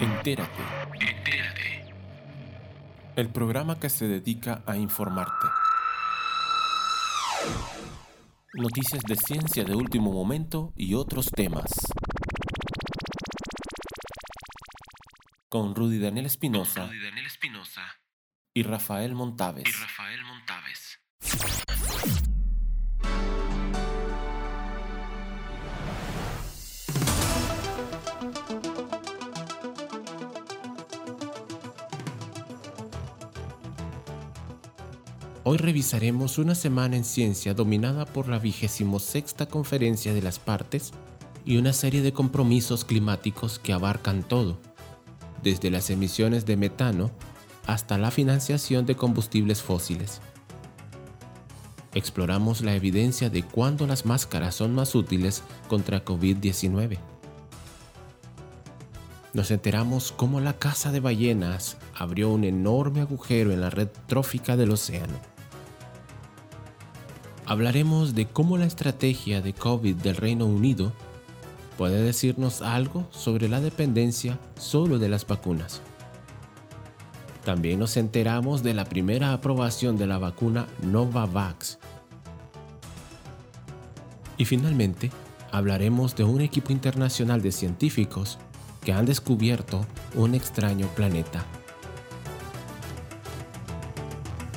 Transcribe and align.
Entérate. 0.00 0.62
Entérate. 1.00 1.94
El 3.14 3.28
programa 3.30 3.78
que 3.78 3.88
se 3.88 4.08
dedica 4.08 4.62
a 4.66 4.76
informarte. 4.76 5.46
Noticias 8.54 9.02
de 9.04 9.14
ciencia 9.14 9.64
de 9.64 9.74
último 9.74 10.12
momento 10.12 10.72
y 10.76 10.94
otros 10.94 11.30
temas. 11.30 11.70
Con 15.48 15.76
Rudy 15.76 16.00
Daniel 16.00 16.26
Espinosa. 16.26 16.90
Y 18.52 18.62
Rafael 18.64 19.14
Montaves. 19.14 19.68
Y 19.68 19.70
Rafael 19.70 19.93
Hoy 35.46 35.58
revisaremos 35.58 36.38
una 36.38 36.54
semana 36.54 36.96
en 36.96 37.04
ciencia 37.04 37.52
dominada 37.52 38.06
por 38.06 38.28
la 38.28 38.38
vigésimo 38.38 38.98
sexta 38.98 39.44
conferencia 39.44 40.14
de 40.14 40.22
las 40.22 40.38
partes 40.38 40.92
y 41.44 41.58
una 41.58 41.74
serie 41.74 42.00
de 42.00 42.14
compromisos 42.14 42.86
climáticos 42.86 43.58
que 43.58 43.74
abarcan 43.74 44.22
todo, 44.22 44.58
desde 45.42 45.70
las 45.70 45.90
emisiones 45.90 46.46
de 46.46 46.56
metano 46.56 47.10
hasta 47.66 47.98
la 47.98 48.10
financiación 48.10 48.86
de 48.86 48.96
combustibles 48.96 49.60
fósiles. 49.60 50.22
Exploramos 51.92 52.62
la 52.62 52.74
evidencia 52.74 53.28
de 53.28 53.42
cuándo 53.42 53.86
las 53.86 54.06
máscaras 54.06 54.54
son 54.54 54.74
más 54.74 54.94
útiles 54.94 55.42
contra 55.68 56.06
COVID-19. 56.06 56.96
Nos 59.34 59.50
enteramos 59.50 60.10
cómo 60.10 60.40
la 60.40 60.54
caza 60.54 60.90
de 60.90 61.00
ballenas 61.00 61.76
abrió 61.94 62.30
un 62.30 62.44
enorme 62.44 63.02
agujero 63.02 63.52
en 63.52 63.60
la 63.60 63.68
red 63.68 63.88
trófica 64.06 64.56
del 64.56 64.70
océano 64.70 65.33
hablaremos 67.46 68.14
de 68.14 68.26
cómo 68.26 68.56
la 68.56 68.64
estrategia 68.64 69.40
de 69.40 69.52
COVID 69.52 69.96
del 69.96 70.16
Reino 70.16 70.46
Unido 70.46 70.92
puede 71.76 72.02
decirnos 72.02 72.62
algo 72.62 73.06
sobre 73.10 73.48
la 73.48 73.60
dependencia 73.60 74.38
solo 74.58 74.98
de 74.98 75.08
las 75.08 75.26
vacunas. 75.26 75.82
También 77.44 77.78
nos 77.78 77.96
enteramos 77.96 78.62
de 78.62 78.72
la 78.72 78.86
primera 78.86 79.32
aprobación 79.32 79.98
de 79.98 80.06
la 80.06 80.18
vacuna 80.18 80.66
Novavax. 80.82 81.78
Y 84.38 84.46
finalmente, 84.46 85.10
hablaremos 85.52 86.16
de 86.16 86.24
un 86.24 86.40
equipo 86.40 86.72
internacional 86.72 87.42
de 87.42 87.52
científicos 87.52 88.38
que 88.82 88.92
han 88.92 89.04
descubierto 89.04 89.84
un 90.14 90.34
extraño 90.34 90.86
planeta. 90.88 91.44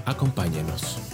Acompáñenos. 0.05 1.06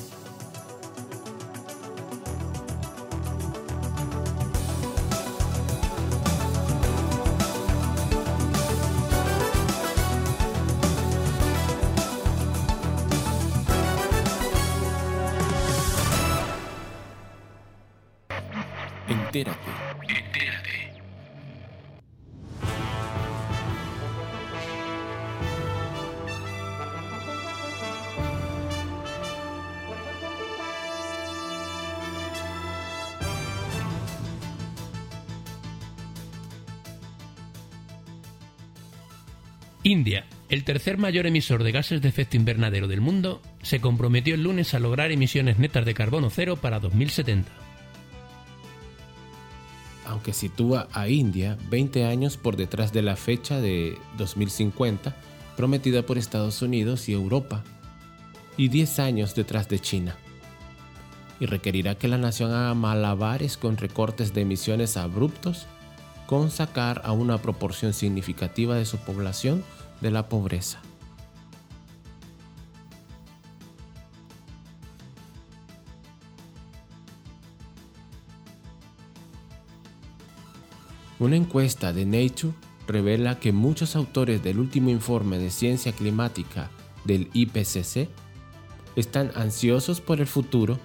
India, 39.93 40.25
el 40.49 40.63
tercer 40.63 40.97
mayor 40.97 41.27
emisor 41.27 41.63
de 41.63 41.71
gases 41.71 42.01
de 42.01 42.09
efecto 42.09 42.35
invernadero 42.35 42.87
del 42.87 42.99
mundo, 42.99 43.41
se 43.61 43.79
comprometió 43.79 44.35
el 44.35 44.43
lunes 44.43 44.73
a 44.73 44.79
lograr 44.79 45.11
emisiones 45.11 45.59
netas 45.59 45.85
de 45.85 45.93
carbono 45.93 46.29
cero 46.29 46.57
para 46.57 46.79
2070 46.79 47.51
aunque 50.05 50.33
sitúa 50.33 50.89
a 50.91 51.07
India 51.07 51.57
20 51.69 52.05
años 52.05 52.35
por 52.35 52.57
detrás 52.57 52.91
de 52.91 53.01
la 53.01 53.15
fecha 53.15 53.61
de 53.61 53.97
2050 54.17 55.15
prometida 55.55 56.03
por 56.03 56.17
Estados 56.17 56.61
Unidos 56.61 57.07
y 57.09 57.13
Europa, 57.13 57.63
y 58.57 58.67
10 58.69 58.99
años 58.99 59.35
detrás 59.35 59.69
de 59.69 59.79
China. 59.79 60.15
Y 61.39 61.45
requerirá 61.45 61.95
que 61.95 62.07
la 62.07 62.17
nación 62.17 62.51
haga 62.51 62.73
malabares 62.73 63.57
con 63.57 63.77
recortes 63.77 64.33
de 64.33 64.41
emisiones 64.41 64.97
abruptos 64.97 65.65
con 66.27 66.51
sacar 66.51 67.01
a 67.03 67.11
una 67.11 67.39
proporción 67.39 67.93
significativa 67.93 68.75
de 68.75 68.85
su 68.85 68.97
población 68.97 69.63
de 70.03 70.12
la 70.12 70.30
pobreza. 70.30 70.80
Una 81.19 81.38
encuesta 81.38 81.94
de 81.94 82.06
Nature 82.06 82.53
revela 82.86 83.40
que 83.40 83.53
muchos 83.53 83.96
autores 83.96 84.44
del 84.44 84.59
último 84.59 84.90
informe 84.90 85.38
de 85.38 85.50
ciencia 85.50 85.94
climática 85.94 86.70
del 87.06 87.30
IPCC 87.34 88.09
están 88.97 89.31
ansiosos 89.35 90.02
por 90.02 90.20
el 90.20 90.28
futuro 90.28 90.78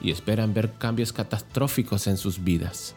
y 0.00 0.10
esperan 0.10 0.54
ver 0.54 0.72
cambios 0.78 1.12
catastróficos 1.12 2.06
en 2.06 2.16
sus 2.16 2.42
vidas. 2.42 2.96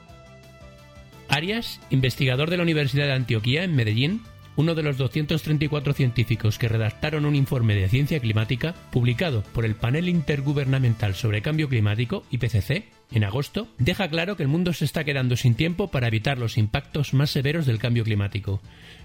Arias, 1.27 1.81
investigador 1.89 2.49
de 2.49 2.57
la 2.57 2.63
Universidad 2.63 3.07
de 3.07 3.13
Antioquia 3.13 3.63
en 3.63 3.75
Medellín, 3.75 4.21
uno 4.55 4.75
de 4.75 4.83
los 4.83 4.97
234 4.97 5.93
científicos 5.93 6.57
que 6.57 6.67
redactaron 6.67 7.25
un 7.25 7.35
informe 7.35 7.75
de 7.75 7.89
ciencia 7.89 8.19
climática 8.19 8.73
publicado 8.91 9.43
por 9.53 9.65
el 9.65 9.75
Panel 9.75 10.09
Intergubernamental 10.09 11.15
sobre 11.15 11.41
Cambio 11.41 11.69
Climático, 11.69 12.23
IPCC, 12.31 12.85
en 13.11 13.23
agosto, 13.23 13.67
deja 13.77 14.07
claro 14.09 14.35
que 14.35 14.43
el 14.43 14.49
mundo 14.49 14.73
se 14.73 14.85
está 14.85 15.03
quedando 15.03 15.35
sin 15.35 15.55
tiempo 15.55 15.89
para 15.89 16.07
evitar 16.07 16.37
los 16.37 16.57
impactos 16.57 17.13
más 17.13 17.29
severos 17.29 17.65
del 17.65 17.79
cambio 17.79 18.03
climático. 18.03 18.61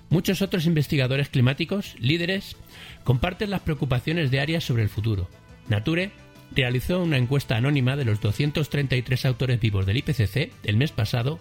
Muchos 0.09 0.43
otros 0.43 0.66
investigadores 0.66 1.28
climáticos, 1.28 1.94
líderes, 1.99 2.56
comparten 3.05 3.50
las 3.50 3.61
preocupaciones 3.61 4.31
de 4.31 4.41
Arias 4.41 4.65
sobre 4.65 4.82
el 4.82 4.88
futuro. 4.88 5.28
Nature 5.69 6.11
realizó 6.53 7.03
una 7.03 7.17
encuesta 7.17 7.56
anónima 7.56 7.97
de 7.97 8.05
los 8.05 8.21
233 8.21 9.25
autores 9.27 9.61
vivos 9.61 9.87
del 9.87 9.99
IPCC 9.99 10.53
el 10.65 10.77
mes 10.77 10.93
pasado 10.93 11.38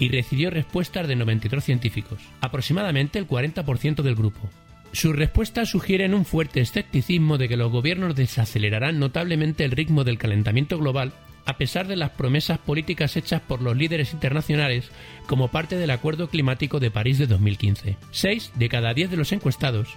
y 0.00 0.08
recibió 0.08 0.50
respuestas 0.50 1.06
de 1.06 1.14
93 1.14 1.62
científicos, 1.62 2.20
aproximadamente 2.40 3.20
el 3.20 3.28
40% 3.28 4.02
del 4.02 4.16
grupo. 4.16 4.50
Sus 4.90 5.14
respuestas 5.14 5.68
sugieren 5.68 6.14
un 6.14 6.24
fuerte 6.24 6.60
escepticismo 6.60 7.38
de 7.38 7.48
que 7.48 7.56
los 7.56 7.70
gobiernos 7.70 8.16
desacelerarán 8.16 8.98
notablemente 8.98 9.64
el 9.64 9.70
ritmo 9.70 10.02
del 10.02 10.18
calentamiento 10.18 10.78
global 10.78 11.12
a 11.46 11.56
pesar 11.56 11.86
de 11.86 11.96
las 11.96 12.10
promesas 12.10 12.58
políticas 12.58 13.16
hechas 13.16 13.40
por 13.40 13.62
los 13.62 13.76
líderes 13.76 14.12
internacionales 14.12 14.90
como 15.26 15.48
parte 15.48 15.76
del 15.76 15.90
Acuerdo 15.90 16.28
Climático 16.28 16.80
de 16.80 16.90
París 16.90 17.18
de 17.18 17.26
2015. 17.26 17.96
Seis 18.10 18.52
de 18.56 18.68
cada 18.68 18.94
diez 18.94 19.10
de 19.10 19.16
los 19.16 19.32
encuestados 19.32 19.94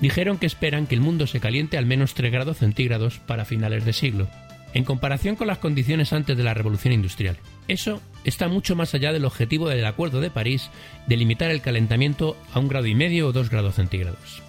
dijeron 0.00 0.38
que 0.38 0.46
esperan 0.46 0.86
que 0.86 0.94
el 0.94 1.00
mundo 1.00 1.26
se 1.26 1.40
caliente 1.40 1.78
al 1.78 1.86
menos 1.86 2.14
3 2.14 2.30
grados 2.30 2.58
centígrados 2.58 3.18
para 3.20 3.44
finales 3.44 3.84
de 3.84 3.92
siglo 3.92 4.28
en 4.74 4.84
comparación 4.84 5.36
con 5.36 5.46
las 5.46 5.58
condiciones 5.58 6.12
antes 6.12 6.36
de 6.36 6.42
la 6.42 6.52
revolución 6.52 6.92
industrial. 6.92 7.36
Eso 7.68 8.00
está 8.24 8.48
mucho 8.48 8.76
más 8.76 8.94
allá 8.94 9.12
del 9.12 9.24
objetivo 9.24 9.68
del 9.68 9.86
Acuerdo 9.86 10.20
de 10.20 10.30
París 10.30 10.70
de 11.06 11.16
limitar 11.16 11.50
el 11.50 11.62
calentamiento 11.62 12.36
a 12.52 12.58
un 12.58 12.68
grado 12.68 12.86
y 12.86 12.94
medio 12.94 13.28
o 13.28 13.32
dos 13.32 13.50
grados 13.50 13.76
centígrados. 13.76 14.42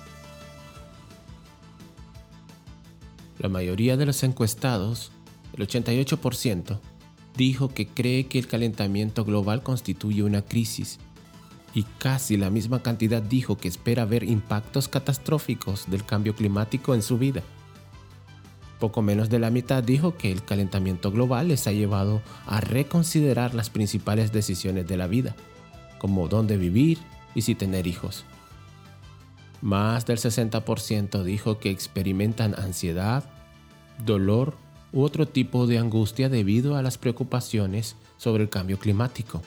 La 3.40 3.50
mayoría 3.50 3.98
de 3.98 4.06
los 4.06 4.24
encuestados, 4.24 5.12
el 5.58 5.68
88%, 5.68 6.80
dijo 7.38 7.70
que 7.70 7.88
cree 7.88 8.28
que 8.28 8.40
el 8.40 8.48
calentamiento 8.48 9.26
global 9.26 9.62
constituye 9.62 10.24
una 10.24 10.42
crisis 10.42 11.00
y 11.74 11.84
casi 11.84 12.38
la 12.38 12.50
misma 12.50 12.82
cantidad 12.82 13.22
dijo 13.22 13.58
que 13.58 13.68
espera 13.68 14.06
ver 14.06 14.24
impactos 14.24 14.88
catastróficos 14.88 15.90
del 15.92 16.06
cambio 16.06 16.34
climático 16.34 16.96
en 16.96 17.02
su 17.02 17.18
vida. 17.18 17.44
Poco 18.80 19.02
menos 19.02 19.30
de 19.30 19.40
la 19.40 19.50
mitad 19.50 19.84
dijo 19.84 20.18
que 20.18 20.32
el 20.32 20.44
calentamiento 20.44 21.12
global 21.12 21.48
les 21.48 21.66
ha 21.68 21.72
llevado 21.72 22.22
a 22.46 22.60
reconsiderar 22.60 23.54
las 23.54 23.70
principales 23.70 24.32
decisiones 24.32 24.88
de 24.88 24.98
la 24.98 25.08
vida, 25.08 25.36
como 25.98 26.28
dónde 26.28 26.58
vivir 26.58 27.00
y 27.34 27.42
si 27.42 27.56
tener 27.56 27.88
hijos. 27.88 28.26
Más 29.62 30.06
del 30.06 30.18
60% 30.18 31.24
dijo 31.24 31.60
que 31.60 31.72
experimentan 31.72 32.54
ansiedad, 32.60 33.24
dolor 34.04 34.56
u 34.92 35.02
otro 35.04 35.28
tipo 35.28 35.68
de 35.68 35.78
angustia 35.78 36.30
debido 36.30 36.76
a 36.76 36.82
las 36.82 36.98
preocupaciones 36.98 37.96
sobre 38.18 38.44
el 38.44 38.50
cambio 38.50 38.78
climático. 38.78 39.42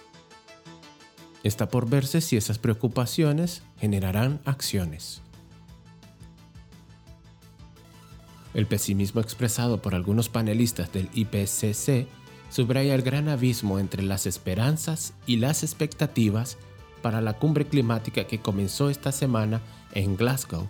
Está 1.45 1.69
por 1.69 1.89
verse 1.89 2.21
si 2.21 2.37
esas 2.37 2.59
preocupaciones 2.59 3.63
generarán 3.79 4.41
acciones. 4.45 5.23
El 8.59 8.67
pesimismo 8.67 9.21
expresado 9.21 9.81
por 9.81 9.95
algunos 9.95 10.29
panelistas 10.29 10.93
del 10.93 11.09
IPCC 11.15 12.09
subraya 12.51 12.97
el 12.97 13.03
gran 13.03 13.29
abismo 13.29 13.79
entre 13.79 14.03
las 14.03 14.27
esperanzas 14.27 15.15
y 15.29 15.37
las 15.37 15.63
expectativas 15.63 16.59
para 17.01 17.21
la 17.21 17.35
cumbre 17.35 17.67
climática 17.67 18.25
que 18.25 18.41
comenzó 18.41 18.91
esta 18.91 19.13
semana 19.13 19.61
en 19.93 20.17
Glasgow. 20.17 20.69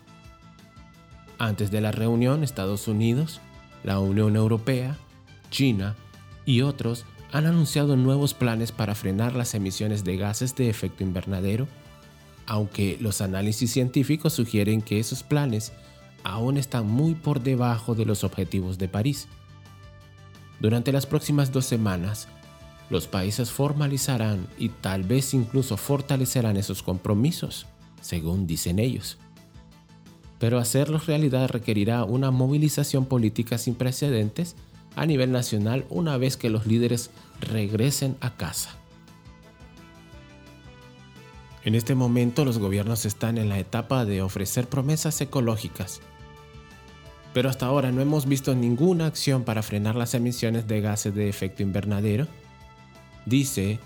Antes 1.39 1.71
de 1.71 1.81
la 1.81 1.91
reunión, 1.91 2.45
Estados 2.45 2.89
Unidos, 2.89 3.41
la 3.83 4.01
Unión 4.01 4.37
Europea, 4.37 4.99
China 5.51 5.97
y 6.45 6.61
otros 6.61 7.07
han 7.33 7.47
anunciado 7.47 7.97
nuevos 7.97 8.35
planes 8.35 8.71
para 8.71 8.95
frenar 8.95 9.35
las 9.35 9.55
emisiones 9.55 10.05
de 10.05 10.19
gases 10.19 10.55
de 10.55 10.69
efecto 10.69 11.05
invernadero, 11.05 11.67
aunque 12.45 12.99
los 13.01 13.23
análisis 13.23 13.73
científicos 13.73 14.35
sugieren 14.35 14.83
que 14.83 15.01
esos 15.01 15.23
planes 15.23 15.73
aún 16.25 16.57
están 16.57 16.87
muy 16.87 17.15
por 17.15 17.43
debajo 17.43 17.95
de 17.95 18.05
los 18.05 18.25
objetivos 18.25 18.79
de 18.79 18.89
París. 18.89 19.29
Durante 20.61 20.93
las 20.93 21.07
próximas 21.07 21.53
dos 21.53 21.67
semanas, 21.67 22.29
los 22.91 23.07
países 23.07 23.51
formalizarán 23.51 24.47
y 24.59 24.71
tal 24.71 25.03
vez 25.03 25.35
incluso 25.35 25.77
fortalecerán 25.77 26.57
esos 26.57 26.83
compromisos, 26.83 27.67
según 28.01 28.47
dicen 28.47 28.79
ellos. 28.79 29.19
Pero 30.39 30.59
hacerlos 30.59 31.07
realidad 31.07 31.51
requerirá 31.51 32.05
una 32.05 32.31
movilización 32.31 33.07
política 33.07 33.59
sin 33.59 33.75
precedentes 33.75 34.57
a 34.97 35.07
nivel 35.07 35.33
nacional 35.33 35.85
una 35.91 36.17
vez 36.17 36.37
que 36.37 36.51
los 36.51 36.67
líderes 36.67 37.11
regresen 37.41 38.17
a 38.21 38.37
casa. 38.37 38.77
En 41.69 41.75
este 41.75 41.95
momento 41.95 42.47
los 42.47 42.57
gobiernos 42.57 43.05
están 43.05 43.37
en 43.37 43.51
la 43.51 43.59
etapa 43.59 44.07
de 44.07 44.23
ofrecer 44.23 44.67
promesas 44.71 45.21
ecológicas, 45.21 46.01
pero 47.35 47.51
hasta 47.51 47.67
ahora 47.67 47.93
no 47.93 48.01
hemos 48.01 48.25
visto 48.25 48.55
ninguna 48.55 49.05
acción 49.05 49.45
para 49.45 49.63
frenar 49.63 49.95
las 49.95 50.15
emisiones 50.15 50.67
de 50.67 50.81
gases 50.81 51.15
de 51.15 51.29
efecto 51.29 51.63
invernadero, 51.63 52.27
dice 53.27 53.81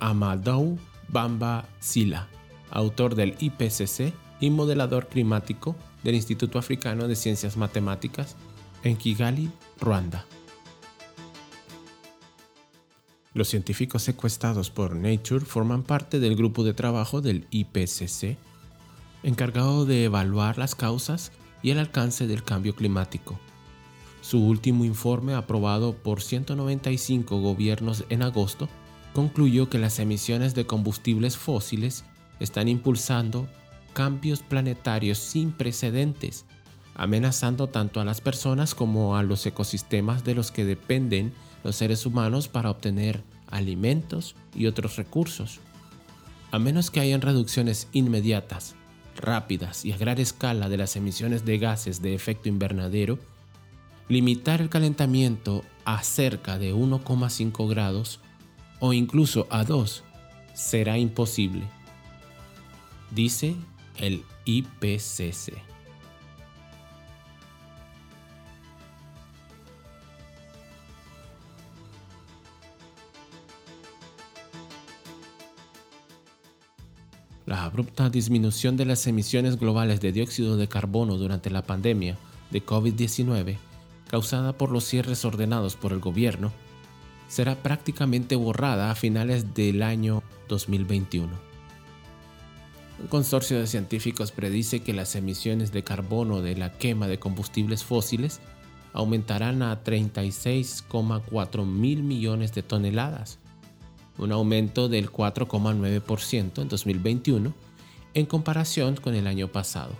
Amadou 0.00 0.78
Bamba 1.08 1.64
Sila, 1.80 2.28
autor 2.68 3.14
del 3.14 3.36
IPCC 3.38 4.12
y 4.40 4.50
modelador 4.50 5.08
climático 5.08 5.76
del 6.02 6.16
Instituto 6.16 6.58
Africano 6.58 7.08
de 7.08 7.16
Ciencias 7.16 7.56
Matemáticas 7.56 8.36
en 8.82 8.98
Kigali, 8.98 9.50
Ruanda. 9.80 10.26
Los 13.34 13.48
científicos 13.48 14.02
secuestrados 14.04 14.70
por 14.70 14.94
Nature 14.94 15.44
forman 15.44 15.82
parte 15.82 16.20
del 16.20 16.36
grupo 16.36 16.62
de 16.62 16.72
trabajo 16.72 17.20
del 17.20 17.48
IPCC, 17.50 18.38
encargado 19.24 19.86
de 19.86 20.04
evaluar 20.04 20.56
las 20.56 20.76
causas 20.76 21.32
y 21.60 21.70
el 21.70 21.80
alcance 21.80 22.28
del 22.28 22.44
cambio 22.44 22.76
climático. 22.76 23.38
Su 24.20 24.38
último 24.38 24.84
informe, 24.84 25.34
aprobado 25.34 25.94
por 25.94 26.22
195 26.22 27.40
gobiernos 27.40 28.04
en 28.08 28.22
agosto, 28.22 28.68
concluyó 29.12 29.68
que 29.68 29.78
las 29.78 29.98
emisiones 29.98 30.54
de 30.54 30.66
combustibles 30.66 31.36
fósiles 31.36 32.04
están 32.38 32.68
impulsando 32.68 33.48
cambios 33.94 34.42
planetarios 34.42 35.18
sin 35.18 35.50
precedentes, 35.50 36.44
amenazando 36.94 37.68
tanto 37.68 38.00
a 38.00 38.04
las 38.04 38.20
personas 38.20 38.76
como 38.76 39.16
a 39.16 39.24
los 39.24 39.44
ecosistemas 39.44 40.22
de 40.22 40.36
los 40.36 40.52
que 40.52 40.64
dependen 40.64 41.32
los 41.64 41.76
seres 41.76 42.06
humanos 42.06 42.46
para 42.46 42.70
obtener 42.70 43.24
alimentos 43.50 44.36
y 44.54 44.66
otros 44.66 44.96
recursos. 44.96 45.60
A 46.52 46.58
menos 46.58 46.90
que 46.90 47.00
hayan 47.00 47.20
reducciones 47.20 47.88
inmediatas, 47.92 48.76
rápidas 49.16 49.84
y 49.84 49.92
a 49.92 49.96
gran 49.96 50.18
escala 50.18 50.68
de 50.68 50.76
las 50.76 50.94
emisiones 50.94 51.44
de 51.44 51.58
gases 51.58 52.02
de 52.02 52.14
efecto 52.14 52.48
invernadero, 52.48 53.18
limitar 54.08 54.60
el 54.60 54.68
calentamiento 54.68 55.64
a 55.84 56.02
cerca 56.02 56.58
de 56.58 56.74
1,5 56.74 57.68
grados 57.68 58.20
o 58.78 58.92
incluso 58.92 59.46
a 59.50 59.64
2 59.64 60.04
será 60.52 60.98
imposible, 60.98 61.64
dice 63.10 63.56
el 63.98 64.24
IPCC. 64.44 65.73
La 77.54 77.66
abrupta 77.66 78.10
disminución 78.10 78.76
de 78.76 78.84
las 78.84 79.06
emisiones 79.06 79.60
globales 79.60 80.00
de 80.00 80.10
dióxido 80.10 80.56
de 80.56 80.66
carbono 80.66 81.16
durante 81.18 81.50
la 81.50 81.62
pandemia 81.62 82.18
de 82.50 82.66
COVID-19, 82.66 83.58
causada 84.08 84.54
por 84.54 84.72
los 84.72 84.82
cierres 84.82 85.24
ordenados 85.24 85.76
por 85.76 85.92
el 85.92 86.00
gobierno, 86.00 86.50
será 87.28 87.54
prácticamente 87.54 88.34
borrada 88.34 88.90
a 88.90 88.96
finales 88.96 89.54
del 89.54 89.84
año 89.84 90.24
2021. 90.48 91.28
Un 93.00 93.06
consorcio 93.06 93.60
de 93.60 93.68
científicos 93.68 94.32
predice 94.32 94.80
que 94.80 94.92
las 94.92 95.14
emisiones 95.14 95.70
de 95.70 95.84
carbono 95.84 96.42
de 96.42 96.56
la 96.56 96.72
quema 96.72 97.06
de 97.06 97.20
combustibles 97.20 97.84
fósiles 97.84 98.40
aumentarán 98.92 99.62
a 99.62 99.84
36,4 99.84 101.64
mil 101.64 102.02
millones 102.02 102.52
de 102.52 102.64
toneladas 102.64 103.38
un 104.18 104.32
aumento 104.32 104.88
del 104.88 105.10
4,9% 105.10 106.62
en 106.62 106.68
2021 106.68 107.54
en 108.14 108.26
comparación 108.26 108.96
con 108.96 109.14
el 109.14 109.26
año 109.26 109.48
pasado. 109.48 109.92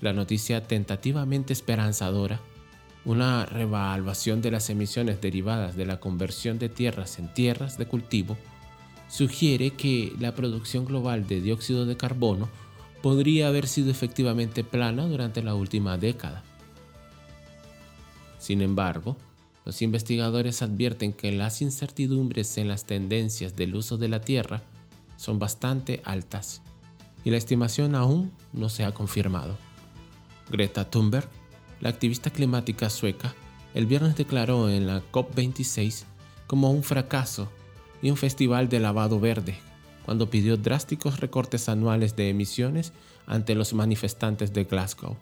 La 0.00 0.12
noticia 0.12 0.66
tentativamente 0.66 1.52
esperanzadora, 1.52 2.40
una 3.04 3.46
revaluación 3.46 4.40
de 4.42 4.50
las 4.50 4.70
emisiones 4.70 5.20
derivadas 5.20 5.76
de 5.76 5.86
la 5.86 6.00
conversión 6.00 6.58
de 6.58 6.68
tierras 6.68 7.18
en 7.18 7.32
tierras 7.32 7.78
de 7.78 7.86
cultivo, 7.86 8.36
sugiere 9.08 9.70
que 9.70 10.12
la 10.18 10.34
producción 10.34 10.86
global 10.86 11.26
de 11.26 11.40
dióxido 11.40 11.86
de 11.86 11.96
carbono 11.96 12.48
podría 13.02 13.48
haber 13.48 13.68
sido 13.68 13.90
efectivamente 13.90 14.64
plana 14.64 15.06
durante 15.06 15.42
la 15.42 15.54
última 15.54 15.98
década. 15.98 16.42
Sin 18.38 18.62
embargo, 18.62 19.16
los 19.64 19.82
investigadores 19.82 20.62
advierten 20.62 21.12
que 21.12 21.32
las 21.32 21.62
incertidumbres 21.62 22.58
en 22.58 22.68
las 22.68 22.84
tendencias 22.84 23.56
del 23.56 23.74
uso 23.74 23.96
de 23.96 24.08
la 24.08 24.20
Tierra 24.20 24.62
son 25.16 25.38
bastante 25.38 26.02
altas 26.04 26.62
y 27.24 27.30
la 27.30 27.38
estimación 27.38 27.94
aún 27.94 28.32
no 28.52 28.68
se 28.68 28.84
ha 28.84 28.92
confirmado. 28.92 29.56
Greta 30.50 30.90
Thunberg, 30.90 31.28
la 31.80 31.88
activista 31.88 32.30
climática 32.30 32.90
sueca, 32.90 33.34
el 33.72 33.86
viernes 33.86 34.16
declaró 34.16 34.68
en 34.68 34.86
la 34.86 35.02
COP26 35.10 36.04
como 36.46 36.70
un 36.70 36.82
fracaso 36.82 37.50
y 38.02 38.10
un 38.10 38.16
festival 38.16 38.68
de 38.68 38.80
lavado 38.80 39.18
verde 39.18 39.56
cuando 40.04 40.28
pidió 40.28 40.56
drásticos 40.58 41.20
recortes 41.20 41.68
anuales 41.68 42.14
de 42.14 42.28
emisiones 42.28 42.92
ante 43.26 43.54
los 43.54 43.72
manifestantes 43.72 44.52
de 44.52 44.64
Glasgow. 44.64 45.16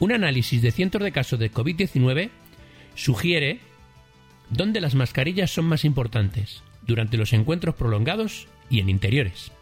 Un 0.00 0.12
análisis 0.12 0.62
de 0.62 0.72
cientos 0.72 1.02
de 1.02 1.12
casos 1.12 1.38
de 1.38 1.52
COVID-19 1.52 2.30
sugiere 2.94 3.60
dónde 4.48 4.80
las 4.80 4.94
mascarillas 4.94 5.50
son 5.50 5.66
más 5.66 5.84
importantes, 5.84 6.62
durante 6.86 7.18
los 7.18 7.34
encuentros 7.34 7.74
prolongados 7.74 8.48
y 8.70 8.80
en 8.80 8.88
interiores. 8.88 9.52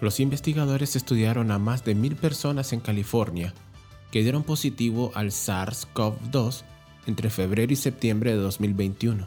Los 0.00 0.18
investigadores 0.18 0.96
estudiaron 0.96 1.50
a 1.50 1.58
más 1.58 1.84
de 1.84 1.94
mil 1.94 2.16
personas 2.16 2.72
en 2.72 2.80
California 2.80 3.52
que 4.10 4.22
dieron 4.22 4.44
positivo 4.44 5.12
al 5.14 5.30
SARS-CoV-2 5.30 6.62
entre 7.06 7.28
febrero 7.28 7.70
y 7.70 7.76
septiembre 7.76 8.30
de 8.30 8.38
2021. 8.38 9.26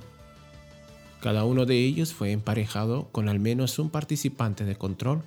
Cada 1.21 1.45
uno 1.45 1.67
de 1.67 1.77
ellos 1.77 2.11
fue 2.11 2.31
emparejado 2.31 3.09
con 3.11 3.29
al 3.29 3.39
menos 3.39 3.77
un 3.77 3.91
participante 3.91 4.65
de 4.65 4.75
control 4.75 5.23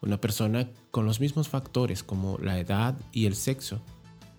una 0.00 0.20
persona 0.20 0.68
con 0.90 1.06
los 1.06 1.20
mismos 1.20 1.48
factores 1.48 2.02
como 2.02 2.38
la 2.38 2.58
edad 2.58 2.96
y 3.12 3.26
el 3.26 3.34
sexo, 3.34 3.80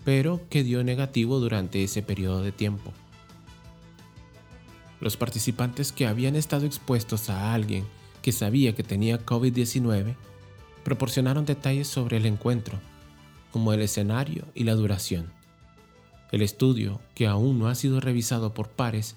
pero 0.05 0.41
que 0.49 0.63
dio 0.63 0.83
negativo 0.83 1.39
durante 1.39 1.83
ese 1.83 2.01
periodo 2.01 2.41
de 2.41 2.51
tiempo. 2.51 2.93
Los 5.01 5.17
participantes 5.17 5.91
que 5.91 6.07
habían 6.07 6.35
estado 6.35 6.65
expuestos 6.65 7.29
a 7.29 7.53
alguien 7.53 7.85
que 8.21 8.31
sabía 8.31 8.75
que 8.75 8.83
tenía 8.83 9.25
COVID-19 9.25 10.15
proporcionaron 10.83 11.45
detalles 11.45 11.87
sobre 11.87 12.17
el 12.17 12.25
encuentro, 12.25 12.79
como 13.51 13.73
el 13.73 13.81
escenario 13.81 14.45
y 14.53 14.63
la 14.63 14.75
duración. 14.75 15.31
El 16.31 16.41
estudio, 16.41 16.99
que 17.15 17.27
aún 17.27 17.59
no 17.59 17.67
ha 17.67 17.75
sido 17.75 17.99
revisado 17.99 18.53
por 18.53 18.69
pares, 18.69 19.15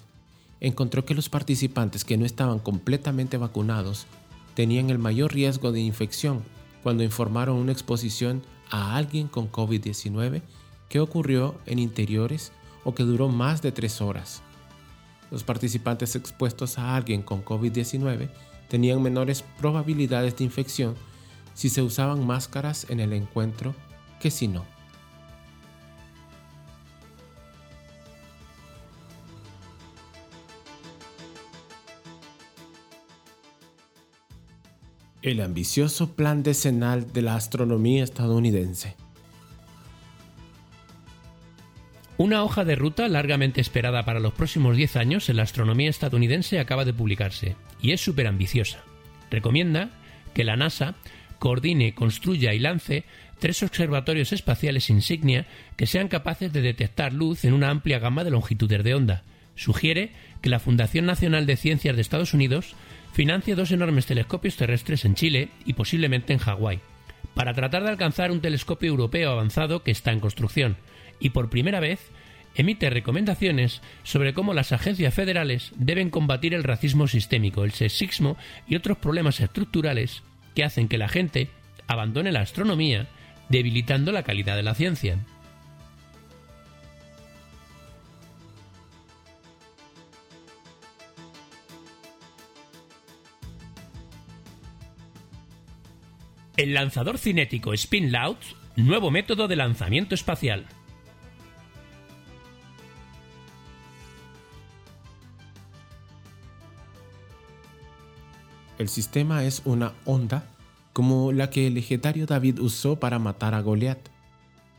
encontró 0.61 1.05
que 1.05 1.13
los 1.13 1.29
participantes 1.29 2.05
que 2.05 2.17
no 2.17 2.25
estaban 2.25 2.59
completamente 2.59 3.37
vacunados 3.37 4.07
tenían 4.55 4.89
el 4.89 4.99
mayor 4.99 5.33
riesgo 5.33 5.71
de 5.71 5.81
infección 5.81 6.43
cuando 6.83 7.03
informaron 7.03 7.57
una 7.57 7.71
exposición 7.71 8.43
a 8.69 8.95
alguien 8.95 9.27
con 9.27 9.51
COVID-19 9.51 10.41
que 10.89 10.99
ocurrió 10.99 11.55
en 11.65 11.79
interiores 11.79 12.51
o 12.83 12.93
que 12.93 13.03
duró 13.03 13.29
más 13.29 13.61
de 13.61 13.71
tres 13.71 14.01
horas. 14.01 14.41
Los 15.31 15.43
participantes 15.43 16.15
expuestos 16.15 16.77
a 16.77 16.95
alguien 16.95 17.21
con 17.21 17.43
COVID-19 17.43 18.29
tenían 18.69 19.01
menores 19.01 19.43
probabilidades 19.59 20.37
de 20.37 20.43
infección 20.43 20.95
si 21.53 21.69
se 21.69 21.81
usaban 21.81 22.25
máscaras 22.25 22.87
en 22.89 22.99
el 22.99 23.13
encuentro 23.13 23.73
que 24.19 24.31
si 24.31 24.47
no. 24.47 24.72
El 35.23 35.39
ambicioso 35.39 36.17
plan 36.17 36.43
decenal 36.43 37.13
de 37.13 37.21
la 37.21 37.37
astronomía 37.37 38.03
estadounidense. 38.03 38.97
Una 42.17 42.43
hoja 42.43 42.65
de 42.65 42.75
ruta 42.75 43.07
largamente 43.07 43.61
esperada 43.61 44.03
para 44.03 44.19
los 44.19 44.33
próximos 44.33 44.75
10 44.75 44.97
años 44.97 45.29
en 45.29 45.37
la 45.37 45.43
astronomía 45.43 45.89
estadounidense 45.89 46.59
acaba 46.59 46.83
de 46.83 46.93
publicarse 46.93 47.55
y 47.81 47.93
es 47.93 48.01
súper 48.01 48.27
ambiciosa. 48.27 48.83
Recomienda 49.31 49.91
que 50.33 50.43
la 50.43 50.57
NASA 50.57 50.95
coordine, 51.39 51.95
construya 51.95 52.53
y 52.53 52.59
lance 52.59 53.05
tres 53.39 53.63
observatorios 53.63 54.33
espaciales 54.33 54.89
insignia 54.89 55.47
que 55.77 55.87
sean 55.87 56.09
capaces 56.09 56.51
de 56.51 56.61
detectar 56.61 57.13
luz 57.13 57.45
en 57.45 57.53
una 57.53 57.69
amplia 57.69 57.97
gama 57.97 58.25
de 58.25 58.31
longitudes 58.31 58.83
de 58.83 58.93
onda. 58.93 59.23
Sugiere 59.55 60.11
que 60.41 60.49
la 60.49 60.59
Fundación 60.59 61.05
Nacional 61.05 61.45
de 61.45 61.55
Ciencias 61.55 61.95
de 61.95 62.01
Estados 62.01 62.33
Unidos 62.33 62.75
financie 63.13 63.53
dos 63.53 63.71
enormes 63.71 64.07
telescopios 64.07 64.57
terrestres 64.57 65.05
en 65.05 65.13
Chile 65.13 65.49
y 65.65 65.73
posiblemente 65.73 66.33
en 66.33 66.39
Hawái, 66.39 66.79
para 67.35 67.53
tratar 67.53 67.83
de 67.83 67.89
alcanzar 67.89 68.31
un 68.31 68.41
telescopio 68.41 68.89
europeo 68.89 69.31
avanzado 69.31 69.83
que 69.83 69.91
está 69.91 70.11
en 70.11 70.19
construcción, 70.19 70.77
y 71.19 71.29
por 71.29 71.51
primera 71.51 71.79
vez 71.79 72.11
emite 72.55 72.89
recomendaciones 72.89 73.81
sobre 74.03 74.33
cómo 74.33 74.53
las 74.53 74.71
agencias 74.71 75.13
federales 75.13 75.71
deben 75.75 76.09
combatir 76.09 76.55
el 76.55 76.63
racismo 76.63 77.07
sistémico, 77.07 77.63
el 77.63 77.71
sexismo 77.71 78.35
y 78.67 78.75
otros 78.75 78.97
problemas 78.97 79.39
estructurales 79.39 80.23
que 80.55 80.63
hacen 80.63 80.87
que 80.87 80.97
la 80.97 81.07
gente 81.07 81.49
abandone 81.87 82.31
la 82.31 82.41
astronomía, 82.41 83.07
debilitando 83.49 84.11
la 84.11 84.23
calidad 84.23 84.55
de 84.55 84.63
la 84.63 84.75
ciencia. 84.75 85.19
El 96.55 96.75
lanzador 96.75 97.17
cinético 97.17 97.73
Spin 97.73 98.11
Loud, 98.11 98.37
nuevo 98.75 99.09
método 99.09 99.47
de 99.47 99.55
lanzamiento 99.55 100.13
espacial. 100.13 100.67
El 108.77 108.87
sistema 108.87 109.45
es 109.45 109.63
una 109.65 109.93
onda 110.05 110.47
como 110.93 111.31
la 111.31 111.49
que 111.49 111.65
el 111.65 111.73
legendario 111.73 112.27
David 112.27 112.59
usó 112.59 112.99
para 112.99 113.17
matar 113.17 113.55
a 113.55 113.61
Goliat. 113.61 114.09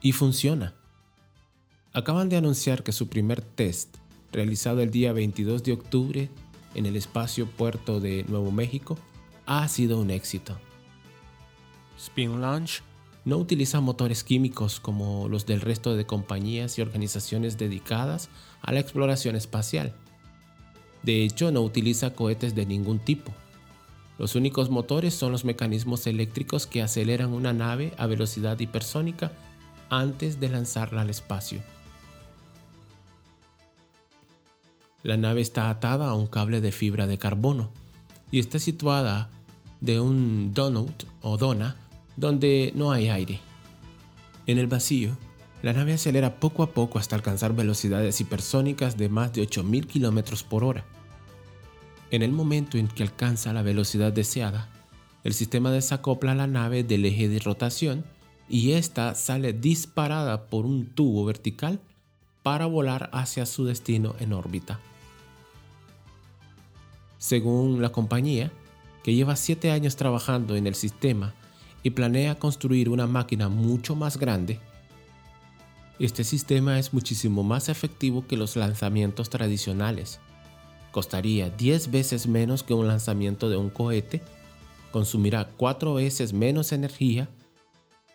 Y 0.00 0.12
funciona. 0.12 0.74
Acaban 1.92 2.28
de 2.28 2.36
anunciar 2.36 2.84
que 2.84 2.92
su 2.92 3.08
primer 3.08 3.40
test, 3.40 3.96
realizado 4.30 4.80
el 4.80 4.92
día 4.92 5.12
22 5.12 5.64
de 5.64 5.72
octubre 5.72 6.30
en 6.76 6.86
el 6.86 6.94
espacio 6.94 7.46
puerto 7.46 7.98
de 7.98 8.24
Nuevo 8.28 8.52
México, 8.52 8.96
ha 9.46 9.66
sido 9.66 9.98
un 9.98 10.10
éxito. 10.10 10.56
Spin 11.98 12.40
Launch 12.40 12.82
no 13.24 13.38
utiliza 13.38 13.80
motores 13.80 14.22
químicos 14.22 14.80
como 14.80 15.28
los 15.28 15.46
del 15.46 15.60
resto 15.60 15.96
de 15.96 16.06
compañías 16.06 16.78
y 16.78 16.82
organizaciones 16.82 17.56
dedicadas 17.56 18.28
a 18.60 18.72
la 18.72 18.80
exploración 18.80 19.36
espacial. 19.36 19.94
De 21.02 21.24
hecho, 21.24 21.50
no 21.50 21.62
utiliza 21.62 22.14
cohetes 22.14 22.54
de 22.54 22.66
ningún 22.66 22.98
tipo. 22.98 23.32
Los 24.18 24.36
únicos 24.36 24.70
motores 24.70 25.14
son 25.14 25.32
los 25.32 25.44
mecanismos 25.44 26.06
eléctricos 26.06 26.66
que 26.66 26.82
aceleran 26.82 27.32
una 27.32 27.52
nave 27.52 27.92
a 27.98 28.06
velocidad 28.06 28.58
hipersónica 28.58 29.32
antes 29.90 30.38
de 30.40 30.48
lanzarla 30.48 31.02
al 31.02 31.10
espacio. 31.10 31.62
La 35.02 35.16
nave 35.16 35.40
está 35.40 35.68
atada 35.68 36.08
a 36.08 36.14
un 36.14 36.26
cable 36.26 36.60
de 36.60 36.72
fibra 36.72 37.06
de 37.06 37.18
carbono 37.18 37.70
y 38.30 38.38
está 38.38 38.58
situada 38.58 39.30
de 39.80 40.00
un 40.00 40.54
donut 40.54 41.04
o 41.20 41.36
dona 41.36 41.76
donde 42.16 42.72
no 42.74 42.92
hay 42.92 43.08
aire. 43.08 43.40
En 44.46 44.58
el 44.58 44.66
vacío, 44.66 45.16
la 45.62 45.72
nave 45.72 45.94
acelera 45.94 46.40
poco 46.40 46.62
a 46.62 46.70
poco 46.70 46.98
hasta 46.98 47.16
alcanzar 47.16 47.54
velocidades 47.54 48.20
hipersónicas 48.20 48.96
de 48.96 49.08
más 49.08 49.32
de 49.32 49.48
8.000 49.48 49.86
km 49.86 50.44
por 50.44 50.64
hora. 50.64 50.84
En 52.10 52.22
el 52.22 52.32
momento 52.32 52.76
en 52.76 52.88
que 52.88 53.02
alcanza 53.02 53.52
la 53.52 53.62
velocidad 53.62 54.12
deseada, 54.12 54.68
el 55.24 55.32
sistema 55.32 55.70
desacopla 55.70 56.34
la 56.34 56.46
nave 56.46 56.84
del 56.84 57.06
eje 57.06 57.28
de 57.28 57.38
rotación 57.38 58.04
y 58.48 58.72
ésta 58.72 59.14
sale 59.14 59.54
disparada 59.54 60.46
por 60.48 60.66
un 60.66 60.86
tubo 60.86 61.24
vertical 61.24 61.80
para 62.42 62.66
volar 62.66 63.08
hacia 63.14 63.46
su 63.46 63.64
destino 63.64 64.14
en 64.20 64.34
órbita. 64.34 64.80
Según 67.16 67.80
la 67.80 67.88
compañía, 67.88 68.52
que 69.02 69.14
lleva 69.14 69.34
7 69.34 69.70
años 69.70 69.96
trabajando 69.96 70.56
en 70.56 70.66
el 70.66 70.74
sistema 70.74 71.32
y 71.84 71.90
planea 71.90 72.34
construir 72.34 72.88
una 72.88 73.06
máquina 73.06 73.48
mucho 73.48 73.94
más 73.94 74.18
grande, 74.18 74.58
este 76.00 76.24
sistema 76.24 76.80
es 76.80 76.92
muchísimo 76.92 77.44
más 77.44 77.68
efectivo 77.68 78.26
que 78.26 78.36
los 78.36 78.56
lanzamientos 78.56 79.30
tradicionales. 79.30 80.18
Costaría 80.90 81.50
10 81.50 81.92
veces 81.92 82.26
menos 82.26 82.64
que 82.64 82.74
un 82.74 82.88
lanzamiento 82.88 83.48
de 83.48 83.56
un 83.56 83.70
cohete, 83.70 84.20
consumirá 84.90 85.50
4 85.56 85.94
veces 85.94 86.32
menos 86.32 86.72
energía, 86.72 87.28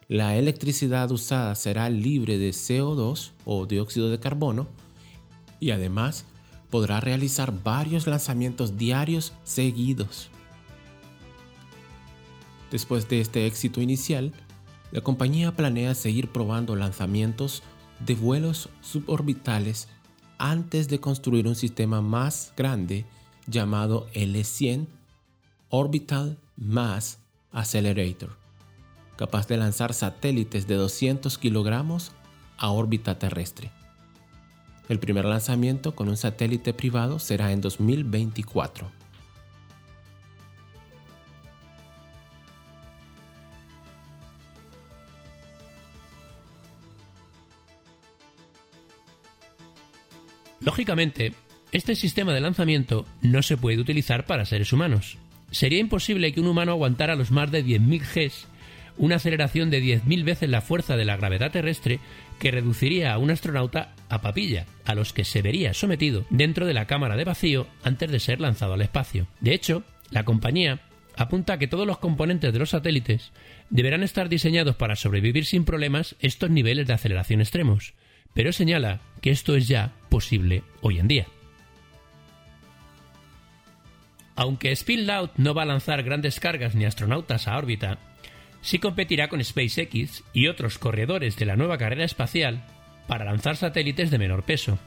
la 0.09 0.35
electricidad 0.35 1.09
usada 1.11 1.55
será 1.55 1.89
libre 1.89 2.37
de 2.37 2.49
CO2 2.49 3.31
o 3.45 3.65
dióxido 3.65 4.09
de 4.09 4.19
carbono 4.19 4.67
y 5.59 5.71
además 5.71 6.25
podrá 6.69 6.99
realizar 6.99 7.53
varios 7.63 8.07
lanzamientos 8.07 8.77
diarios 8.77 9.33
seguidos. 9.43 10.31
Después 12.71 13.07
de 13.09 13.21
este 13.21 13.45
éxito 13.47 13.81
inicial, 13.81 14.31
la 14.91 15.01
compañía 15.01 15.55
planea 15.55 15.95
seguir 15.95 16.31
probando 16.31 16.75
lanzamientos 16.75 17.63
de 18.05 18.15
vuelos 18.15 18.69
suborbitales 18.81 19.87
antes 20.37 20.87
de 20.87 20.99
construir 20.99 21.47
un 21.47 21.55
sistema 21.55 22.01
más 22.01 22.53
grande 22.55 23.05
llamado 23.47 24.07
L100 24.13 24.87
Orbital 25.69 26.37
Mass 26.55 27.19
Accelerator, 27.51 28.37
capaz 29.17 29.47
de 29.47 29.57
lanzar 29.57 29.93
satélites 29.93 30.67
de 30.67 30.75
200 30.75 31.37
kilogramos 31.37 32.11
a 32.57 32.71
órbita 32.71 33.19
terrestre. 33.19 33.71
El 34.87 34.99
primer 34.99 35.25
lanzamiento 35.25 35.93
con 35.93 36.09
un 36.09 36.17
satélite 36.17 36.73
privado 36.73 37.19
será 37.19 37.51
en 37.51 37.61
2024. 37.61 38.98
Lógicamente, 50.69 51.33
este 51.71 51.95
sistema 51.95 52.31
de 52.31 52.41
lanzamiento 52.41 53.07
no 53.23 53.41
se 53.41 53.57
puede 53.57 53.79
utilizar 53.79 54.27
para 54.27 54.45
seres 54.45 54.71
humanos. 54.71 55.17
Sería 55.49 55.79
imposible 55.79 56.31
que 56.31 56.41
un 56.41 56.45
humano 56.45 56.73
aguantara 56.73 57.15
los 57.15 57.31
más 57.31 57.49
de 57.49 57.65
10.000 57.65 58.01
Gs, 58.01 58.47
una 58.95 59.15
aceleración 59.15 59.71
de 59.71 59.81
10.000 59.81 60.23
veces 60.23 60.47
la 60.47 60.61
fuerza 60.61 60.95
de 60.95 61.05
la 61.05 61.17
gravedad 61.17 61.49
terrestre 61.49 61.99
que 62.37 62.51
reduciría 62.51 63.11
a 63.11 63.17
un 63.17 63.31
astronauta 63.31 63.95
a 64.09 64.21
papilla, 64.21 64.67
a 64.85 64.93
los 64.93 65.11
que 65.11 65.23
se 65.23 65.41
vería 65.41 65.73
sometido 65.73 66.27
dentro 66.29 66.67
de 66.67 66.75
la 66.75 66.85
cámara 66.85 67.17
de 67.17 67.23
vacío 67.23 67.65
antes 67.81 68.11
de 68.11 68.19
ser 68.19 68.39
lanzado 68.39 68.73
al 68.73 68.83
espacio. 68.83 69.25
De 69.41 69.55
hecho, 69.55 69.81
la 70.11 70.23
compañía 70.23 70.81
apunta 71.15 71.53
a 71.53 71.57
que 71.57 71.67
todos 71.67 71.87
los 71.87 71.97
componentes 71.97 72.53
de 72.53 72.59
los 72.59 72.69
satélites 72.69 73.31
deberán 73.71 74.03
estar 74.03 74.29
diseñados 74.29 74.75
para 74.75 74.95
sobrevivir 74.95 75.45
sin 75.45 75.65
problemas 75.65 76.15
estos 76.19 76.51
niveles 76.51 76.85
de 76.85 76.93
aceleración 76.93 77.41
extremos, 77.41 77.95
pero 78.33 78.51
señala 78.51 79.01
que 79.21 79.31
esto 79.31 79.55
es 79.55 79.67
ya 79.67 79.91
posible 80.09 80.63
hoy 80.81 80.99
en 80.99 81.07
día. 81.07 81.27
Aunque 84.35 84.73
Spinloud 84.73 85.31
no 85.35 85.53
va 85.53 85.63
a 85.63 85.65
lanzar 85.65 86.01
grandes 86.03 86.39
cargas 86.39 86.73
ni 86.73 86.85
astronautas 86.85 87.47
a 87.47 87.57
órbita, 87.57 87.97
sí 88.61 88.79
competirá 88.79 89.27
con 89.27 89.43
SpaceX 89.43 90.23
y 90.33 90.47
otros 90.47 90.77
corredores 90.77 91.35
de 91.35 91.45
la 91.45 91.57
nueva 91.57 91.77
carrera 91.77 92.05
espacial 92.05 92.63
para 93.07 93.25
lanzar 93.25 93.57
satélites 93.57 94.11
de 94.11 94.17
menor 94.17 94.43
peso. 94.43 94.79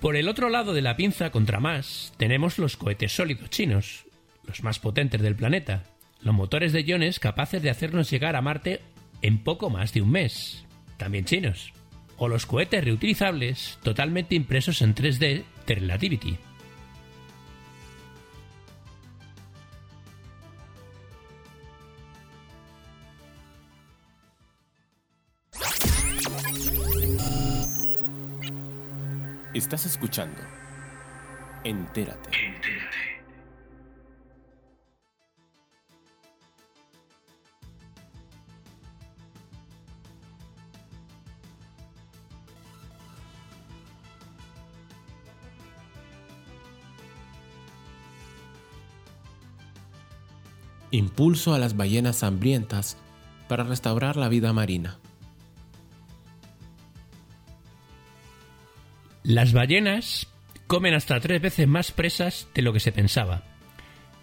Por 0.00 0.16
el 0.16 0.28
otro 0.28 0.48
lado 0.48 0.72
de 0.72 0.80
la 0.80 0.96
pinza 0.96 1.30
contra 1.30 1.60
más 1.60 2.14
tenemos 2.16 2.58
los 2.58 2.76
cohetes 2.76 3.12
sólidos 3.12 3.50
chinos, 3.50 4.06
los 4.46 4.62
más 4.62 4.78
potentes 4.78 5.20
del 5.20 5.36
planeta, 5.36 5.84
los 6.22 6.34
motores 6.34 6.72
de 6.72 6.82
iones 6.82 7.20
capaces 7.20 7.60
de 7.60 7.70
hacernos 7.70 8.10
llegar 8.10 8.36
a 8.36 8.42
Marte 8.42 8.80
en 9.22 9.42
poco 9.42 9.70
más 9.70 9.92
de 9.92 10.00
un 10.00 10.12
mes, 10.12 10.64
también 10.96 11.24
chinos, 11.24 11.72
o 12.18 12.28
los 12.28 12.46
cohetes 12.46 12.84
reutilizables 12.84 13.78
totalmente 13.82 14.34
impresos 14.34 14.82
en 14.82 14.94
3D 14.94 15.44
de 15.66 15.74
Relativity. 15.74 16.38
Estás 29.54 29.86
escuchando. 29.86 30.40
Entérate. 31.64 32.30
Impulso 50.90 51.54
a 51.54 51.58
las 51.58 51.76
ballenas 51.76 52.22
hambrientas 52.22 52.96
para 53.48 53.64
restaurar 53.64 54.16
la 54.16 54.28
vida 54.28 54.52
marina. 54.52 54.98
Las 59.22 59.52
ballenas 59.52 60.28
comen 60.66 60.94
hasta 60.94 61.20
tres 61.20 61.42
veces 61.42 61.68
más 61.68 61.92
presas 61.92 62.48
de 62.54 62.62
lo 62.62 62.72
que 62.72 62.80
se 62.80 62.92
pensaba. 62.92 63.42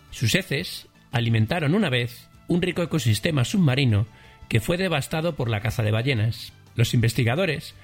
Sus 0.09 0.33
heces 0.33 0.87
alimentaron 1.11 1.75
una 1.75 1.89
vez 1.89 2.29
un 2.47 2.61
rico 2.61 2.81
ecosistema 2.81 3.45
submarino 3.45 4.07
que 4.47 4.61
fue 4.61 4.77
devastado 4.77 5.35
por 5.35 5.49
la 5.49 5.61
caza 5.61 5.83
de 5.83 5.91
ballenas. 5.91 6.53
Los 6.75 6.93
investigadores 6.93 7.75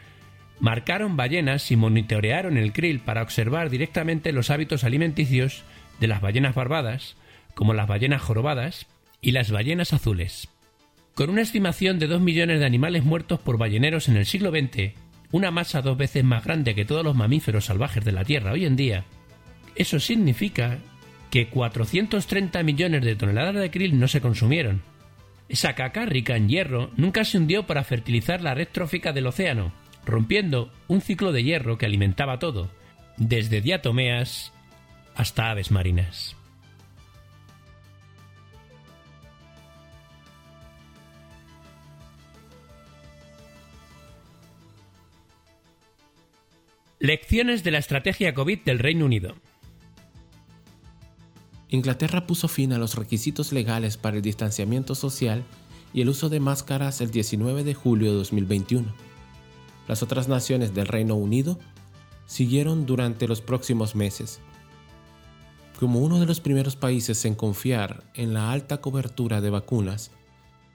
marcaron 0.59 1.17
ballenas 1.17 1.71
y 1.71 1.75
monitorearon 1.75 2.57
el 2.57 2.71
krill 2.71 2.99
para 2.99 3.23
observar 3.23 3.69
directamente 3.69 4.31
los 4.31 4.49
hábitos 4.49 4.83
alimenticios 4.83 5.63
de 5.99 6.07
las 6.07 6.21
ballenas 6.21 6.55
barbadas, 6.55 7.15
como 7.53 7.73
las 7.73 7.87
ballenas 7.87 8.21
jorobadas 8.21 8.87
y 9.21 9.31
las 9.31 9.51
ballenas 9.51 9.93
azules. 9.93 10.49
Con 11.15 11.29
una 11.29 11.41
estimación 11.41 11.99
de 11.99 12.07
2 12.07 12.21
millones 12.21 12.59
de 12.59 12.65
animales 12.65 13.03
muertos 13.03 13.39
por 13.39 13.57
balleneros 13.57 14.07
en 14.09 14.17
el 14.17 14.25
siglo 14.25 14.51
XX 14.51 14.93
una 15.31 15.51
masa 15.51 15.81
dos 15.81 15.97
veces 15.97 16.23
más 16.23 16.43
grande 16.43 16.75
que 16.75 16.85
todos 16.85 17.03
los 17.03 17.15
mamíferos 17.15 17.65
salvajes 17.65 18.03
de 18.03 18.11
la 18.11 18.25
Tierra 18.25 18.51
hoy 18.51 18.65
en 18.65 18.75
día, 18.75 19.05
eso 19.75 19.99
significa 19.99 20.79
que 21.29 21.47
430 21.47 22.61
millones 22.63 23.03
de 23.03 23.15
toneladas 23.15 23.55
de 23.55 23.71
krill 23.71 23.97
no 23.97 24.07
se 24.09 24.19
consumieron. 24.19 24.81
Esa 25.47 25.73
caca 25.73 26.05
rica 26.05 26.35
en 26.35 26.49
hierro 26.49 26.91
nunca 26.97 27.23
se 27.23 27.37
hundió 27.37 27.65
para 27.65 27.83
fertilizar 27.83 28.41
la 28.41 28.53
red 28.53 28.67
trófica 28.69 29.13
del 29.13 29.27
océano, 29.27 29.71
rompiendo 30.05 30.71
un 30.87 31.01
ciclo 31.01 31.31
de 31.31 31.43
hierro 31.43 31.77
que 31.77 31.85
alimentaba 31.85 32.39
todo, 32.39 32.69
desde 33.17 33.61
diatomeas 33.61 34.51
hasta 35.15 35.51
aves 35.51 35.71
marinas. 35.71 36.35
Lecciones 47.03 47.63
de 47.63 47.71
la 47.71 47.79
estrategia 47.79 48.35
COVID 48.35 48.59
del 48.59 48.77
Reino 48.77 49.05
Unido. 49.05 49.33
Inglaterra 51.69 52.27
puso 52.27 52.47
fin 52.47 52.73
a 52.73 52.77
los 52.77 52.93
requisitos 52.93 53.51
legales 53.51 53.97
para 53.97 54.17
el 54.17 54.21
distanciamiento 54.21 54.93
social 54.93 55.43
y 55.95 56.01
el 56.01 56.09
uso 56.09 56.29
de 56.29 56.39
máscaras 56.39 57.01
el 57.01 57.09
19 57.09 57.63
de 57.63 57.73
julio 57.73 58.11
de 58.11 58.17
2021. 58.17 58.93
Las 59.87 60.03
otras 60.03 60.27
naciones 60.27 60.75
del 60.75 60.85
Reino 60.85 61.15
Unido 61.15 61.57
siguieron 62.27 62.85
durante 62.85 63.27
los 63.27 63.41
próximos 63.41 63.95
meses. 63.95 64.39
Como 65.79 66.01
uno 66.01 66.19
de 66.19 66.27
los 66.27 66.39
primeros 66.39 66.75
países 66.75 67.25
en 67.25 67.33
confiar 67.33 68.03
en 68.13 68.35
la 68.35 68.51
alta 68.51 68.79
cobertura 68.79 69.41
de 69.41 69.49
vacunas 69.49 70.11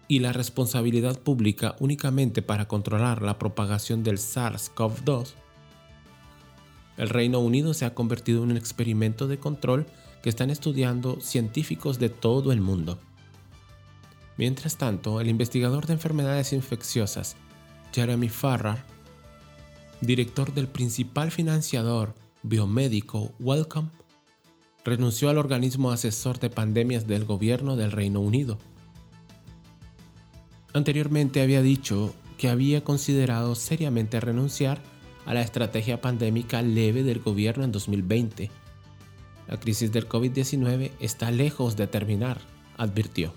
y 0.08 0.18
la 0.18 0.32
responsabilidad 0.32 1.20
pública 1.20 1.76
únicamente 1.78 2.42
para 2.42 2.66
controlar 2.66 3.22
la 3.22 3.38
propagación 3.38 4.02
del 4.02 4.18
SARS-CoV-2, 4.18 5.34
el 6.96 7.08
Reino 7.08 7.40
Unido 7.40 7.74
se 7.74 7.84
ha 7.84 7.94
convertido 7.94 8.42
en 8.44 8.52
un 8.52 8.56
experimento 8.56 9.28
de 9.28 9.38
control 9.38 9.86
que 10.22 10.28
están 10.28 10.50
estudiando 10.50 11.20
científicos 11.20 11.98
de 11.98 12.08
todo 12.08 12.52
el 12.52 12.60
mundo. 12.60 12.98
Mientras 14.36 14.76
tanto, 14.76 15.20
el 15.20 15.28
investigador 15.28 15.86
de 15.86 15.94
enfermedades 15.94 16.52
infecciosas, 16.52 17.36
Jeremy 17.92 18.28
Farrar, 18.28 18.84
director 20.00 20.52
del 20.52 20.68
principal 20.68 21.30
financiador 21.30 22.14
biomédico 22.42 23.32
Wellcome, 23.40 23.88
renunció 24.84 25.30
al 25.30 25.38
organismo 25.38 25.90
asesor 25.90 26.38
de 26.38 26.50
pandemias 26.50 27.06
del 27.06 27.24
gobierno 27.24 27.76
del 27.76 27.92
Reino 27.92 28.20
Unido. 28.20 28.58
Anteriormente 30.74 31.40
había 31.40 31.62
dicho 31.62 32.14
que 32.36 32.48
había 32.48 32.84
considerado 32.84 33.54
seriamente 33.54 34.20
renunciar 34.20 34.80
a 35.26 35.34
la 35.34 35.42
estrategia 35.42 36.00
pandémica 36.00 36.62
leve 36.62 37.02
del 37.02 37.20
gobierno 37.20 37.64
en 37.64 37.72
2020. 37.72 38.50
La 39.48 39.60
crisis 39.60 39.92
del 39.92 40.08
COVID-19 40.08 40.92
está 41.00 41.30
lejos 41.30 41.76
de 41.76 41.86
terminar, 41.86 42.40
advirtió. 42.76 43.32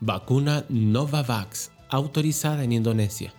Vacuna 0.00 0.64
Novavax 0.68 1.72
autorizada 1.88 2.62
en 2.62 2.72
Indonesia. 2.72 3.32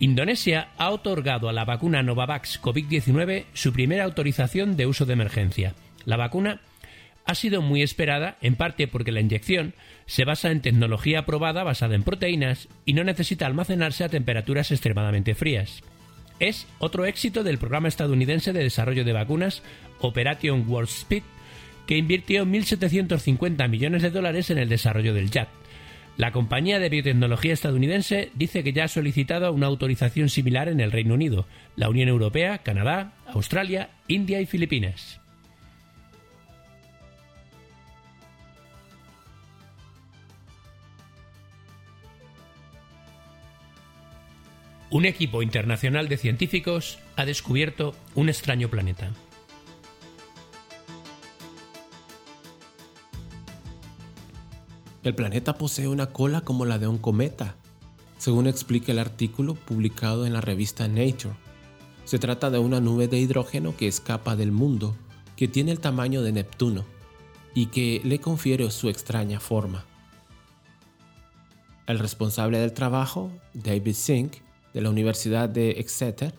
Indonesia 0.00 0.70
ha 0.78 0.88
otorgado 0.90 1.50
a 1.50 1.52
la 1.52 1.66
vacuna 1.66 2.02
Novavax 2.02 2.62
COVID-19 2.62 3.44
su 3.52 3.74
primera 3.74 4.04
autorización 4.04 4.74
de 4.78 4.86
uso 4.86 5.04
de 5.04 5.12
emergencia. 5.12 5.74
La 6.06 6.16
vacuna 6.16 6.62
ha 7.26 7.34
sido 7.34 7.60
muy 7.60 7.82
esperada, 7.82 8.38
en 8.40 8.56
parte 8.56 8.88
porque 8.88 9.12
la 9.12 9.20
inyección 9.20 9.74
se 10.06 10.24
basa 10.24 10.50
en 10.50 10.62
tecnología 10.62 11.20
aprobada 11.20 11.64
basada 11.64 11.96
en 11.96 12.02
proteínas 12.02 12.68
y 12.86 12.94
no 12.94 13.04
necesita 13.04 13.44
almacenarse 13.44 14.02
a 14.02 14.08
temperaturas 14.08 14.70
extremadamente 14.70 15.34
frías. 15.34 15.82
Es 16.38 16.66
otro 16.78 17.04
éxito 17.04 17.44
del 17.44 17.58
programa 17.58 17.88
estadounidense 17.88 18.54
de 18.54 18.62
desarrollo 18.62 19.04
de 19.04 19.12
vacunas 19.12 19.62
Operation 20.00 20.64
Warp 20.66 20.88
Speed, 20.88 21.24
que 21.86 21.98
invirtió 21.98 22.46
1.750 22.46 23.68
millones 23.68 24.00
de 24.00 24.10
dólares 24.10 24.48
en 24.48 24.56
el 24.56 24.70
desarrollo 24.70 25.12
del 25.12 25.30
JAT, 25.30 25.48
la 26.20 26.32
compañía 26.32 26.78
de 26.78 26.90
biotecnología 26.90 27.54
estadounidense 27.54 28.30
dice 28.34 28.62
que 28.62 28.74
ya 28.74 28.84
ha 28.84 28.88
solicitado 28.88 29.50
una 29.54 29.68
autorización 29.68 30.28
similar 30.28 30.68
en 30.68 30.80
el 30.80 30.92
Reino 30.92 31.14
Unido, 31.14 31.46
la 31.76 31.88
Unión 31.88 32.10
Europea, 32.10 32.58
Canadá, 32.58 33.14
Australia, 33.28 33.88
India 34.06 34.38
y 34.38 34.44
Filipinas. 34.44 35.18
Un 44.90 45.06
equipo 45.06 45.40
internacional 45.40 46.10
de 46.10 46.18
científicos 46.18 46.98
ha 47.16 47.24
descubierto 47.24 47.94
un 48.14 48.28
extraño 48.28 48.68
planeta. 48.68 49.10
El 55.02 55.14
planeta 55.14 55.56
posee 55.56 55.88
una 55.88 56.08
cola 56.08 56.42
como 56.42 56.66
la 56.66 56.78
de 56.78 56.86
un 56.86 56.98
cometa, 56.98 57.54
según 58.18 58.46
explica 58.46 58.92
el 58.92 58.98
artículo 58.98 59.54
publicado 59.54 60.26
en 60.26 60.34
la 60.34 60.42
revista 60.42 60.88
Nature. 60.88 61.34
Se 62.04 62.18
trata 62.18 62.50
de 62.50 62.58
una 62.58 62.80
nube 62.80 63.08
de 63.08 63.18
hidrógeno 63.18 63.74
que 63.74 63.88
escapa 63.88 64.36
del 64.36 64.52
mundo, 64.52 64.94
que 65.36 65.48
tiene 65.48 65.72
el 65.72 65.80
tamaño 65.80 66.20
de 66.20 66.32
Neptuno 66.32 66.84
y 67.54 67.66
que 67.66 68.02
le 68.04 68.20
confiere 68.20 68.70
su 68.70 68.90
extraña 68.90 69.40
forma. 69.40 69.86
El 71.86 71.98
responsable 71.98 72.58
del 72.58 72.74
trabajo, 72.74 73.32
David 73.54 73.94
Sink, 73.94 74.34
de 74.74 74.82
la 74.82 74.90
Universidad 74.90 75.48
de 75.48 75.70
Exeter, 75.70 76.34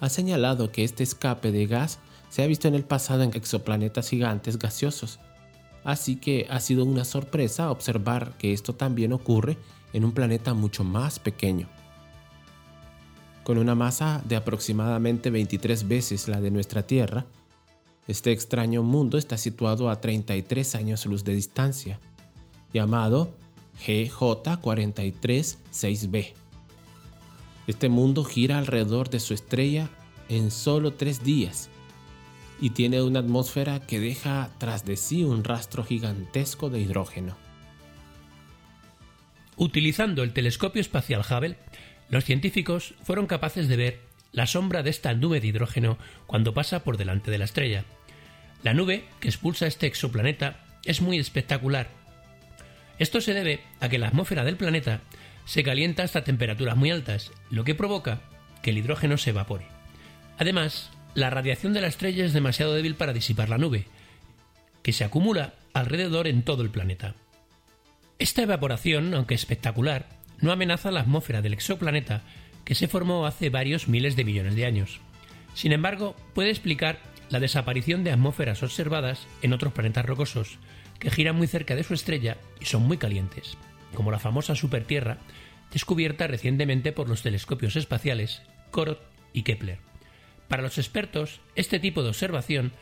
ha 0.00 0.08
señalado 0.08 0.72
que 0.72 0.82
este 0.82 1.04
escape 1.04 1.52
de 1.52 1.66
gas 1.66 2.00
se 2.28 2.42
ha 2.42 2.46
visto 2.48 2.66
en 2.66 2.74
el 2.74 2.84
pasado 2.84 3.22
en 3.22 3.36
exoplanetas 3.36 4.10
gigantes 4.10 4.58
gaseosos 4.58 5.20
así 5.84 6.16
que 6.16 6.46
ha 6.50 6.60
sido 6.60 6.84
una 6.84 7.04
sorpresa 7.04 7.70
observar 7.70 8.36
que 8.38 8.52
esto 8.52 8.74
también 8.74 9.12
ocurre 9.12 9.56
en 9.92 10.04
un 10.04 10.12
planeta 10.12 10.54
mucho 10.54 10.82
más 10.82 11.18
pequeño. 11.18 11.68
Con 13.44 13.58
una 13.58 13.74
masa 13.74 14.22
de 14.26 14.36
aproximadamente 14.36 15.28
23 15.30 15.86
veces 15.86 16.28
la 16.28 16.40
de 16.40 16.50
nuestra 16.50 16.86
Tierra, 16.86 17.26
este 18.08 18.32
extraño 18.32 18.82
mundo 18.82 19.18
está 19.18 19.38
situado 19.38 19.90
a 19.90 20.00
33 20.00 20.74
años 20.74 21.06
luz 21.06 21.22
de 21.24 21.34
distancia, 21.34 22.00
llamado 22.72 23.34
GJ436b. 23.86 26.32
Este 27.66 27.88
mundo 27.88 28.24
gira 28.24 28.58
alrededor 28.58 29.08
de 29.10 29.20
su 29.20 29.34
estrella 29.34 29.90
en 30.28 30.50
solo 30.50 30.94
tres 30.94 31.22
días 31.22 31.68
y 32.60 32.70
tiene 32.70 33.02
una 33.02 33.20
atmósfera 33.20 33.80
que 33.80 34.00
deja 34.00 34.50
tras 34.58 34.84
de 34.84 34.96
sí 34.96 35.24
un 35.24 35.44
rastro 35.44 35.84
gigantesco 35.84 36.70
de 36.70 36.80
hidrógeno. 36.80 37.36
Utilizando 39.56 40.22
el 40.22 40.32
telescopio 40.32 40.80
espacial 40.80 41.22
Hubble, 41.28 41.56
los 42.10 42.24
científicos 42.24 42.94
fueron 43.02 43.26
capaces 43.26 43.68
de 43.68 43.76
ver 43.76 44.00
la 44.32 44.46
sombra 44.46 44.82
de 44.82 44.90
esta 44.90 45.14
nube 45.14 45.40
de 45.40 45.46
hidrógeno 45.46 45.96
cuando 46.26 46.54
pasa 46.54 46.82
por 46.82 46.96
delante 46.96 47.30
de 47.30 47.38
la 47.38 47.44
estrella. 47.44 47.84
La 48.62 48.74
nube 48.74 49.04
que 49.20 49.28
expulsa 49.28 49.66
este 49.66 49.86
exoplaneta 49.86 50.64
es 50.84 51.00
muy 51.00 51.18
espectacular. 51.18 51.88
Esto 52.98 53.20
se 53.20 53.34
debe 53.34 53.60
a 53.80 53.88
que 53.88 53.98
la 53.98 54.08
atmósfera 54.08 54.44
del 54.44 54.56
planeta 54.56 55.00
se 55.44 55.62
calienta 55.62 56.02
hasta 56.02 56.24
temperaturas 56.24 56.76
muy 56.76 56.90
altas, 56.90 57.30
lo 57.50 57.64
que 57.64 57.74
provoca 57.74 58.22
que 58.62 58.70
el 58.70 58.78
hidrógeno 58.78 59.18
se 59.18 59.30
evapore. 59.30 59.66
Además, 60.38 60.90
la 61.14 61.30
radiación 61.30 61.72
de 61.72 61.80
la 61.80 61.86
estrella 61.86 62.24
es 62.24 62.32
demasiado 62.32 62.74
débil 62.74 62.94
para 62.94 63.12
disipar 63.12 63.48
la 63.48 63.58
nube, 63.58 63.86
que 64.82 64.92
se 64.92 65.04
acumula 65.04 65.54
alrededor 65.72 66.26
en 66.26 66.42
todo 66.42 66.62
el 66.62 66.70
planeta. 66.70 67.14
Esta 68.18 68.42
evaporación, 68.42 69.14
aunque 69.14 69.34
espectacular, 69.34 70.08
no 70.40 70.52
amenaza 70.52 70.90
la 70.90 71.00
atmósfera 71.00 71.42
del 71.42 71.54
exoplaneta 71.54 72.22
que 72.64 72.74
se 72.74 72.88
formó 72.88 73.26
hace 73.26 73.50
varios 73.50 73.88
miles 73.88 74.16
de 74.16 74.24
millones 74.24 74.56
de 74.56 74.66
años. 74.66 75.00
Sin 75.54 75.72
embargo, 75.72 76.16
puede 76.34 76.50
explicar 76.50 76.98
la 77.30 77.40
desaparición 77.40 78.04
de 78.04 78.12
atmósferas 78.12 78.62
observadas 78.62 79.26
en 79.42 79.52
otros 79.52 79.72
planetas 79.72 80.04
rocosos 80.04 80.58
que 80.98 81.10
giran 81.10 81.36
muy 81.36 81.46
cerca 81.46 81.74
de 81.74 81.84
su 81.84 81.94
estrella 81.94 82.36
y 82.60 82.66
son 82.66 82.82
muy 82.82 82.98
calientes 82.98 83.56
como 83.94 84.10
la 84.10 84.18
famosa 84.18 84.54
supertierra, 84.54 85.18
descubierta 85.72 86.26
recientemente 86.26 86.92
por 86.92 87.08
los 87.08 87.22
telescopios 87.22 87.76
espaciales 87.76 88.42
Corot 88.70 89.00
y 89.32 89.42
Kepler. 89.42 89.78
Para 90.48 90.62
los 90.62 90.78
expertos, 90.78 91.40
este 91.56 91.80
tipo 91.80 92.02
de 92.02 92.10
observación 92.10 92.72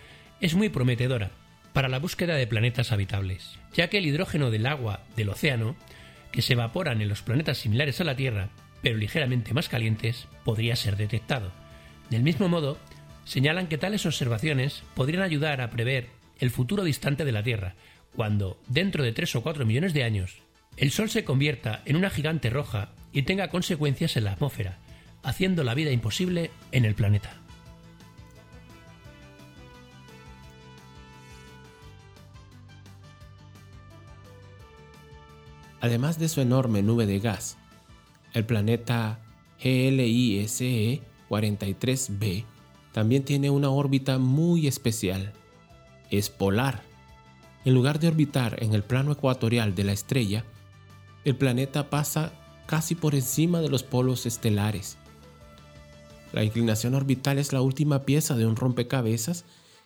es 0.40 0.54
muy 0.54 0.68
prometedora 0.68 1.30
para 1.72 1.88
la 1.88 1.98
búsqueda 1.98 2.34
de 2.34 2.46
planetas 2.46 2.92
habitables, 2.92 3.58
ya 3.72 3.88
que 3.88 3.98
el 3.98 4.06
hidrógeno 4.06 4.50
del 4.50 4.66
agua 4.66 5.04
del 5.16 5.30
océano, 5.30 5.76
que 6.30 6.42
se 6.42 6.52
evaporan 6.54 7.00
en 7.00 7.08
los 7.08 7.22
planetas 7.22 7.58
similares 7.58 8.00
a 8.00 8.04
la 8.04 8.16
Tierra, 8.16 8.50
pero 8.82 8.98
ligeramente 8.98 9.54
más 9.54 9.68
calientes, 9.68 10.28
podría 10.44 10.76
ser 10.76 10.96
detectado. 10.96 11.52
Del 12.10 12.22
mismo 12.22 12.48
modo, 12.48 12.78
señalan 13.24 13.68
que 13.68 13.78
tales 13.78 14.04
observaciones 14.04 14.82
podrían 14.94 15.22
ayudar 15.22 15.60
a 15.60 15.70
prever 15.70 16.08
el 16.40 16.50
futuro 16.50 16.84
distante 16.84 17.24
de 17.24 17.32
la 17.32 17.42
Tierra, 17.42 17.74
cuando, 18.14 18.60
dentro 18.68 19.04
de 19.04 19.12
3 19.12 19.36
o 19.36 19.42
4 19.42 19.64
millones 19.64 19.94
de 19.94 20.04
años, 20.04 20.42
el 20.76 20.90
Sol 20.90 21.08
se 21.08 21.24
convierta 21.24 21.82
en 21.84 21.96
una 21.96 22.10
gigante 22.10 22.50
roja 22.50 22.90
y 23.12 23.22
tenga 23.22 23.48
consecuencias 23.48 24.16
en 24.16 24.24
la 24.24 24.32
atmósfera, 24.32 24.78
haciendo 25.22 25.64
la 25.64 25.74
vida 25.74 25.90
imposible 25.90 26.50
en 26.72 26.84
el 26.84 26.94
planeta. 26.94 27.41
Además 35.82 36.16
de 36.20 36.28
su 36.28 36.40
enorme 36.40 36.80
nube 36.80 37.06
de 37.06 37.18
gas, 37.18 37.58
el 38.34 38.46
planeta 38.46 39.18
GLISE 39.60 41.02
43b 41.28 42.44
también 42.92 43.24
tiene 43.24 43.50
una 43.50 43.68
órbita 43.68 44.18
muy 44.18 44.68
especial. 44.68 45.32
Es 46.08 46.30
polar. 46.30 46.84
En 47.64 47.74
lugar 47.74 47.98
de 47.98 48.06
orbitar 48.06 48.62
en 48.62 48.74
el 48.74 48.84
plano 48.84 49.10
ecuatorial 49.10 49.74
de 49.74 49.82
la 49.82 49.92
estrella, 49.92 50.44
el 51.24 51.34
planeta 51.34 51.90
pasa 51.90 52.32
casi 52.66 52.94
por 52.94 53.16
encima 53.16 53.60
de 53.60 53.68
los 53.68 53.82
polos 53.82 54.24
estelares. 54.24 54.98
La 56.32 56.44
inclinación 56.44 56.94
orbital 56.94 57.38
es 57.38 57.52
la 57.52 57.60
última 57.60 58.04
pieza 58.04 58.36
de 58.36 58.46
un 58.46 58.54
rompecabezas 58.54 59.44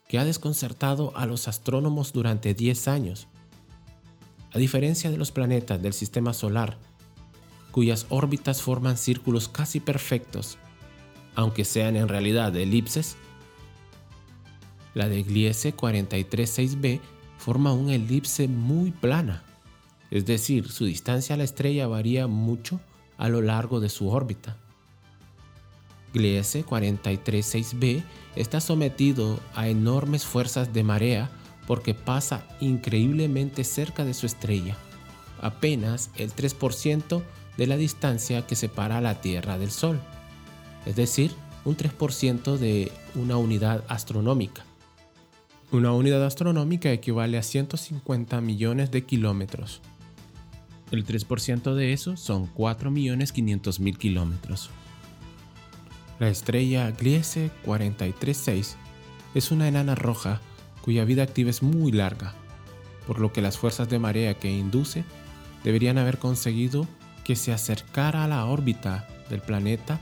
que 0.08 0.18
ha 0.18 0.26
desconcertado 0.26 1.16
a 1.16 1.24
los 1.24 1.48
astrónomos 1.48 2.12
durante 2.12 2.52
10 2.52 2.86
años. 2.86 3.28
A 4.56 4.58
diferencia 4.58 5.10
de 5.10 5.18
los 5.18 5.32
planetas 5.32 5.82
del 5.82 5.92
sistema 5.92 6.32
solar, 6.32 6.78
cuyas 7.72 8.06
órbitas 8.08 8.62
forman 8.62 8.96
círculos 8.96 9.50
casi 9.50 9.80
perfectos, 9.80 10.56
aunque 11.34 11.66
sean 11.66 11.94
en 11.94 12.08
realidad 12.08 12.56
elipses, 12.56 13.16
la 14.94 15.10
de 15.10 15.22
Gliese 15.24 15.76
436b 15.76 17.00
forma 17.36 17.74
una 17.74 17.96
elipse 17.96 18.48
muy 18.48 18.92
plana 18.92 19.42
es 20.10 20.24
decir, 20.24 20.70
su 20.70 20.86
distancia 20.86 21.34
a 21.34 21.36
la 21.36 21.44
estrella 21.44 21.86
varía 21.88 22.26
mucho 22.26 22.80
a 23.18 23.28
lo 23.28 23.42
largo 23.42 23.80
de 23.80 23.90
su 23.90 24.08
órbita. 24.08 24.56
Gliese 26.14 26.64
436b 26.64 28.02
está 28.36 28.60
sometido 28.60 29.38
a 29.54 29.68
enormes 29.68 30.24
fuerzas 30.24 30.72
de 30.72 30.82
marea 30.82 31.30
porque 31.66 31.94
pasa 31.94 32.44
increíblemente 32.60 33.64
cerca 33.64 34.04
de 34.04 34.14
su 34.14 34.26
estrella, 34.26 34.76
apenas 35.40 36.10
el 36.16 36.32
3% 36.32 37.22
de 37.56 37.66
la 37.66 37.76
distancia 37.76 38.46
que 38.46 38.56
separa 38.56 38.98
a 38.98 39.00
la 39.00 39.20
Tierra 39.20 39.58
del 39.58 39.70
Sol, 39.70 40.00
es 40.84 40.96
decir, 40.96 41.32
un 41.64 41.76
3% 41.76 42.58
de 42.58 42.92
una 43.14 43.36
unidad 43.36 43.84
astronómica. 43.88 44.64
Una 45.72 45.92
unidad 45.92 46.24
astronómica 46.24 46.92
equivale 46.92 47.38
a 47.38 47.42
150 47.42 48.40
millones 48.40 48.92
de 48.92 49.04
kilómetros. 49.04 49.80
El 50.92 51.04
3% 51.04 51.74
de 51.74 51.92
eso 51.92 52.16
son 52.16 52.52
4.500.000 52.54 53.96
kilómetros. 53.96 54.70
La 56.20 56.28
estrella 56.28 56.92
Gliese 56.92 57.50
436 57.64 58.76
es 59.34 59.50
una 59.50 59.66
enana 59.66 59.96
roja 59.96 60.40
cuya 60.86 61.04
vida 61.04 61.24
activa 61.24 61.50
es 61.50 61.64
muy 61.64 61.90
larga, 61.90 62.32
por 63.08 63.18
lo 63.18 63.32
que 63.32 63.42
las 63.42 63.58
fuerzas 63.58 63.88
de 63.88 63.98
marea 63.98 64.38
que 64.38 64.56
induce 64.56 65.04
deberían 65.64 65.98
haber 65.98 66.18
conseguido 66.18 66.86
que 67.24 67.34
se 67.34 67.52
acercara 67.52 68.22
a 68.22 68.28
la 68.28 68.46
órbita 68.46 69.08
del 69.28 69.42
planeta 69.42 69.98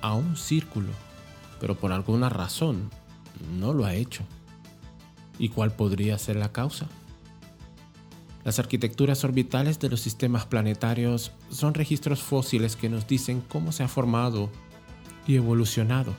a 0.00 0.14
un 0.14 0.38
círculo, 0.38 0.88
pero 1.60 1.76
por 1.76 1.92
alguna 1.92 2.30
razón 2.30 2.88
no 3.58 3.74
lo 3.74 3.84
ha 3.84 3.94
hecho. 3.94 4.24
¿Y 5.38 5.50
cuál 5.50 5.72
podría 5.72 6.16
ser 6.16 6.36
la 6.36 6.52
causa? 6.52 6.86
Las 8.44 8.58
arquitecturas 8.58 9.24
orbitales 9.24 9.78
de 9.78 9.90
los 9.90 10.00
sistemas 10.00 10.46
planetarios 10.46 11.32
son 11.50 11.74
registros 11.74 12.22
fósiles 12.22 12.76
que 12.76 12.88
nos 12.88 13.06
dicen 13.06 13.42
cómo 13.46 13.72
se 13.72 13.82
ha 13.82 13.88
formado 13.88 14.48
y 15.26 15.36
evolucionado. 15.36 16.14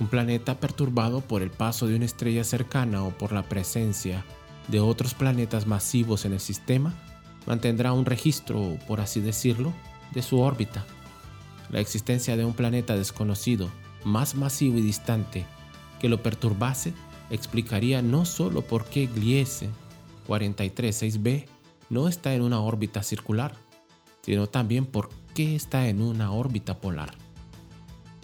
Un 0.00 0.08
planeta 0.08 0.60
perturbado 0.60 1.20
por 1.20 1.42
el 1.42 1.50
paso 1.50 1.86
de 1.86 1.96
una 1.96 2.04
estrella 2.04 2.44
cercana 2.44 3.02
o 3.04 3.10
por 3.10 3.32
la 3.32 3.42
presencia 3.42 4.24
de 4.68 4.80
otros 4.80 5.14
planetas 5.14 5.66
masivos 5.66 6.24
en 6.24 6.32
el 6.32 6.40
sistema 6.40 6.94
mantendrá 7.46 7.92
un 7.92 8.04
registro, 8.04 8.78
por 8.86 9.00
así 9.00 9.20
decirlo, 9.20 9.72
de 10.12 10.22
su 10.22 10.38
órbita. 10.38 10.84
La 11.70 11.80
existencia 11.80 12.36
de 12.36 12.44
un 12.44 12.54
planeta 12.54 12.94
desconocido, 12.96 13.70
más 14.04 14.34
masivo 14.34 14.78
y 14.78 14.82
distante, 14.82 15.46
que 16.00 16.08
lo 16.08 16.22
perturbase, 16.22 16.92
explicaría 17.30 18.02
no 18.02 18.24
solo 18.24 18.62
por 18.62 18.84
qué 18.86 19.06
Gliese 19.06 19.68
436b 20.26 21.46
no 21.90 22.08
está 22.08 22.34
en 22.34 22.42
una 22.42 22.60
órbita 22.60 23.02
circular, 23.02 23.54
sino 24.22 24.46
también 24.46 24.86
por 24.86 25.08
qué 25.34 25.56
está 25.56 25.88
en 25.88 26.02
una 26.02 26.32
órbita 26.32 26.78
polar. 26.80 27.14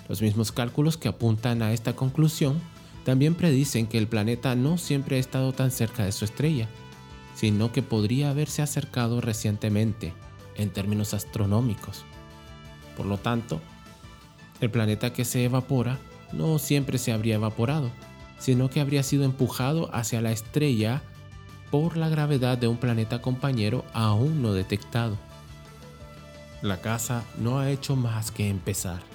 Los 0.08 0.22
mismos 0.22 0.52
cálculos 0.52 0.96
que 0.96 1.08
apuntan 1.08 1.62
a 1.62 1.72
esta 1.72 1.94
conclusión 1.94 2.60
también 3.04 3.34
predicen 3.34 3.86
que 3.86 3.98
el 3.98 4.08
planeta 4.08 4.54
no 4.54 4.78
siempre 4.78 5.16
ha 5.16 5.20
estado 5.20 5.52
tan 5.52 5.70
cerca 5.70 6.04
de 6.04 6.12
su 6.12 6.24
estrella, 6.24 6.68
sino 7.34 7.72
que 7.72 7.82
podría 7.82 8.30
haberse 8.30 8.62
acercado 8.62 9.20
recientemente 9.20 10.12
en 10.56 10.70
términos 10.70 11.14
astronómicos. 11.14 12.04
Por 12.96 13.06
lo 13.06 13.18
tanto, 13.18 13.60
el 14.60 14.70
planeta 14.70 15.12
que 15.12 15.24
se 15.24 15.44
evapora 15.44 15.98
no 16.32 16.58
siempre 16.58 16.98
se 16.98 17.12
habría 17.12 17.34
evaporado, 17.36 17.90
sino 18.38 18.70
que 18.70 18.80
habría 18.80 19.02
sido 19.02 19.24
empujado 19.24 19.94
hacia 19.94 20.20
la 20.20 20.32
estrella 20.32 21.02
por 21.70 21.96
la 21.96 22.08
gravedad 22.08 22.56
de 22.56 22.68
un 22.68 22.76
planeta 22.76 23.20
compañero 23.20 23.84
aún 23.92 24.42
no 24.42 24.52
detectado. 24.52 25.16
La 26.62 26.80
casa 26.80 27.24
no 27.38 27.58
ha 27.58 27.70
hecho 27.70 27.96
más 27.96 28.30
que 28.30 28.48
empezar. 28.48 29.13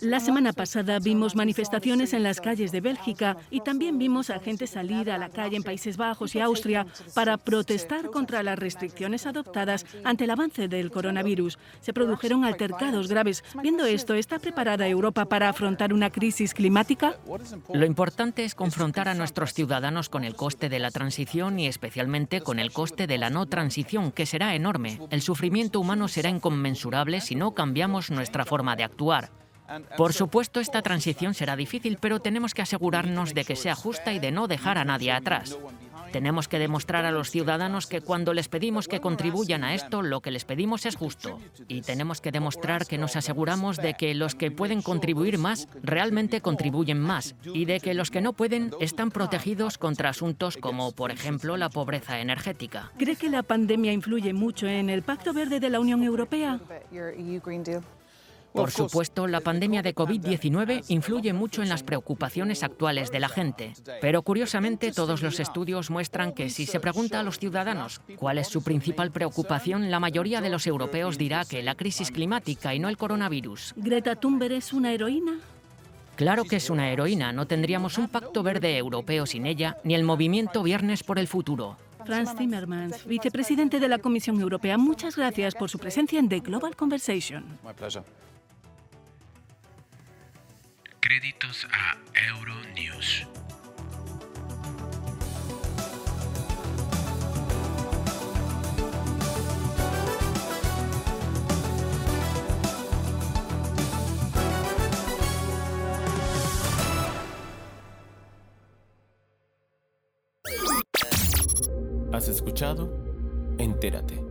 La 0.00 0.20
semana 0.20 0.52
pasada 0.52 0.98
vimos 0.98 1.34
manifestaciones 1.34 2.12
en 2.12 2.22
las 2.22 2.40
calles 2.40 2.72
de 2.72 2.80
Bélgica 2.80 3.36
y 3.50 3.60
también 3.60 3.98
vimos 3.98 4.30
a 4.30 4.38
gente 4.38 4.66
salir 4.66 5.10
a 5.10 5.18
la 5.18 5.28
calle 5.28 5.56
en 5.56 5.62
Países 5.62 5.96
Bajos 5.96 6.34
y 6.34 6.40
Austria 6.40 6.86
para 7.14 7.36
protestar 7.36 8.10
contra 8.10 8.42
las 8.42 8.58
restricciones 8.58 9.26
adoptadas 9.26 9.86
ante 10.04 10.24
el 10.24 10.30
avance 10.30 10.68
del 10.68 10.90
coronavirus. 10.90 11.58
Se 11.80 11.92
produjeron 11.92 12.44
altercados 12.44 13.08
graves. 13.08 13.44
Viendo 13.62 13.84
esto, 13.84 14.14
¿está 14.14 14.38
preparada 14.38 14.86
Europa 14.86 15.26
para 15.26 15.48
afrontar 15.48 15.92
una 15.92 16.10
crisis 16.10 16.54
climática? 16.54 17.16
Lo 17.72 17.86
importante 17.86 18.44
es 18.44 18.54
confrontar 18.54 19.08
a 19.08 19.14
nuestros 19.14 19.54
ciudadanos 19.54 20.08
con 20.08 20.24
el 20.24 20.34
coste 20.34 20.68
de 20.68 20.78
la 20.78 20.90
transición 20.90 21.58
y 21.58 21.66
especialmente 21.66 22.40
con 22.40 22.58
el 22.58 22.72
coste 22.72 23.06
de 23.06 23.18
la 23.18 23.30
no 23.30 23.46
transición, 23.46 24.12
que 24.12 24.26
será 24.26 24.54
enorme. 24.54 25.00
El 25.10 25.22
sufrimiento 25.22 25.80
humano 25.80 26.08
será 26.08 26.28
inconmensurable 26.28 27.20
si 27.20 27.34
no 27.34 27.54
cambiamos 27.54 28.10
nuestra 28.10 28.44
forma 28.44 28.76
de 28.76 28.84
Por 29.96 30.12
supuesto, 30.12 30.60
esta 30.60 30.82
transición 30.82 31.34
será 31.34 31.54
difícil, 31.56 31.98
pero 32.00 32.20
tenemos 32.20 32.54
que 32.54 32.62
asegurarnos 32.62 33.34
de 33.34 33.44
que 33.44 33.56
sea 33.56 33.74
justa 33.74 34.12
y 34.12 34.18
de 34.18 34.32
no 34.32 34.48
dejar 34.48 34.78
a 34.78 34.84
nadie 34.84 35.12
atrás. 35.12 35.58
Tenemos 36.12 36.48
que 36.48 36.58
demostrar 36.58 37.04
a 37.04 37.10
los 37.10 37.30
ciudadanos 37.30 37.86
que 37.86 38.00
cuando 38.00 38.32
les 38.32 38.48
pedimos 38.48 38.88
que 38.88 39.00
contribuyan 39.00 39.62
a 39.62 39.74
esto, 39.74 40.00
lo 40.00 40.20
que 40.20 40.30
les 40.30 40.46
pedimos 40.46 40.86
es 40.86 40.96
justo. 40.96 41.38
Y 41.68 41.82
tenemos 41.82 42.22
que 42.22 42.32
demostrar 42.32 42.86
que 42.86 42.96
nos 42.96 43.16
aseguramos 43.16 43.76
de 43.76 43.92
que 43.92 44.14
los 44.14 44.34
que 44.34 44.50
pueden 44.50 44.80
contribuir 44.80 45.36
más 45.36 45.68
realmente 45.82 46.40
contribuyen 46.40 46.98
más 46.98 47.34
y 47.44 47.66
de 47.66 47.80
que 47.80 47.92
los 47.92 48.10
que 48.10 48.22
no 48.22 48.32
pueden 48.32 48.72
están 48.80 49.10
protegidos 49.10 49.76
contra 49.76 50.08
asuntos 50.08 50.56
como, 50.56 50.92
por 50.92 51.10
ejemplo, 51.10 51.58
la 51.58 51.68
pobreza 51.68 52.20
energética. 52.20 52.90
¿Cree 52.96 53.16
que 53.16 53.28
la 53.28 53.42
pandemia 53.42 53.92
influye 53.92 54.32
mucho 54.32 54.66
en 54.66 54.88
el 54.88 55.02
Pacto 55.02 55.34
Verde 55.34 55.60
de 55.60 55.68
la 55.68 55.80
Unión 55.80 56.02
Europea? 56.02 56.58
Por 58.52 58.70
supuesto, 58.70 59.26
la 59.26 59.40
pandemia 59.40 59.82
de 59.82 59.94
COVID-19 59.94 60.84
influye 60.88 61.32
mucho 61.32 61.62
en 61.62 61.68
las 61.68 61.82
preocupaciones 61.82 62.62
actuales 62.62 63.10
de 63.10 63.20
la 63.20 63.28
gente. 63.28 63.74
Pero 64.00 64.22
curiosamente, 64.22 64.92
todos 64.92 65.22
los 65.22 65.38
estudios 65.40 65.90
muestran 65.90 66.32
que 66.32 66.50
si 66.50 66.66
se 66.66 66.80
pregunta 66.80 67.20
a 67.20 67.22
los 67.22 67.38
ciudadanos 67.38 68.00
cuál 68.16 68.38
es 68.38 68.48
su 68.48 68.62
principal 68.62 69.10
preocupación, 69.10 69.90
la 69.90 70.00
mayoría 70.00 70.40
de 70.40 70.50
los 70.50 70.66
europeos 70.66 71.18
dirá 71.18 71.44
que 71.44 71.62
la 71.62 71.74
crisis 71.74 72.10
climática 72.10 72.74
y 72.74 72.78
no 72.78 72.88
el 72.88 72.96
coronavirus. 72.96 73.74
¿Greta 73.76 74.16
Thunberg 74.16 74.52
es 74.52 74.72
una 74.72 74.92
heroína? 74.92 75.38
Claro 76.16 76.44
que 76.44 76.56
es 76.56 76.68
una 76.68 76.90
heroína. 76.90 77.32
No 77.32 77.46
tendríamos 77.46 77.96
un 77.96 78.08
pacto 78.08 78.42
verde 78.42 78.76
europeo 78.76 79.24
sin 79.24 79.46
ella, 79.46 79.76
ni 79.84 79.94
el 79.94 80.02
movimiento 80.02 80.64
Viernes 80.64 81.04
por 81.04 81.18
el 81.18 81.28
Futuro. 81.28 81.76
Franz 82.04 82.34
Timmermans, 82.36 83.06
vicepresidente 83.06 83.78
de 83.78 83.86
la 83.86 83.98
Comisión 83.98 84.40
Europea, 84.40 84.78
muchas 84.78 85.14
gracias 85.14 85.54
por 85.54 85.70
su 85.70 85.78
presencia 85.78 86.18
en 86.18 86.28
The 86.28 86.40
Global 86.40 86.74
Conversation. 86.74 87.44
Créditos 91.08 91.66
a 91.72 91.96
Euronews. 92.36 93.26
¿Has 112.12 112.28
escuchado? 112.28 112.92
Entérate. 113.56 114.22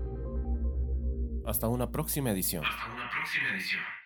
Hasta 1.47 1.67
una 1.67 1.89
próxima 1.89 2.29
edición. 2.29 2.63
Hasta 2.63 2.93
una 2.93 3.09
próxima 3.09 3.49
edición. 3.55 3.96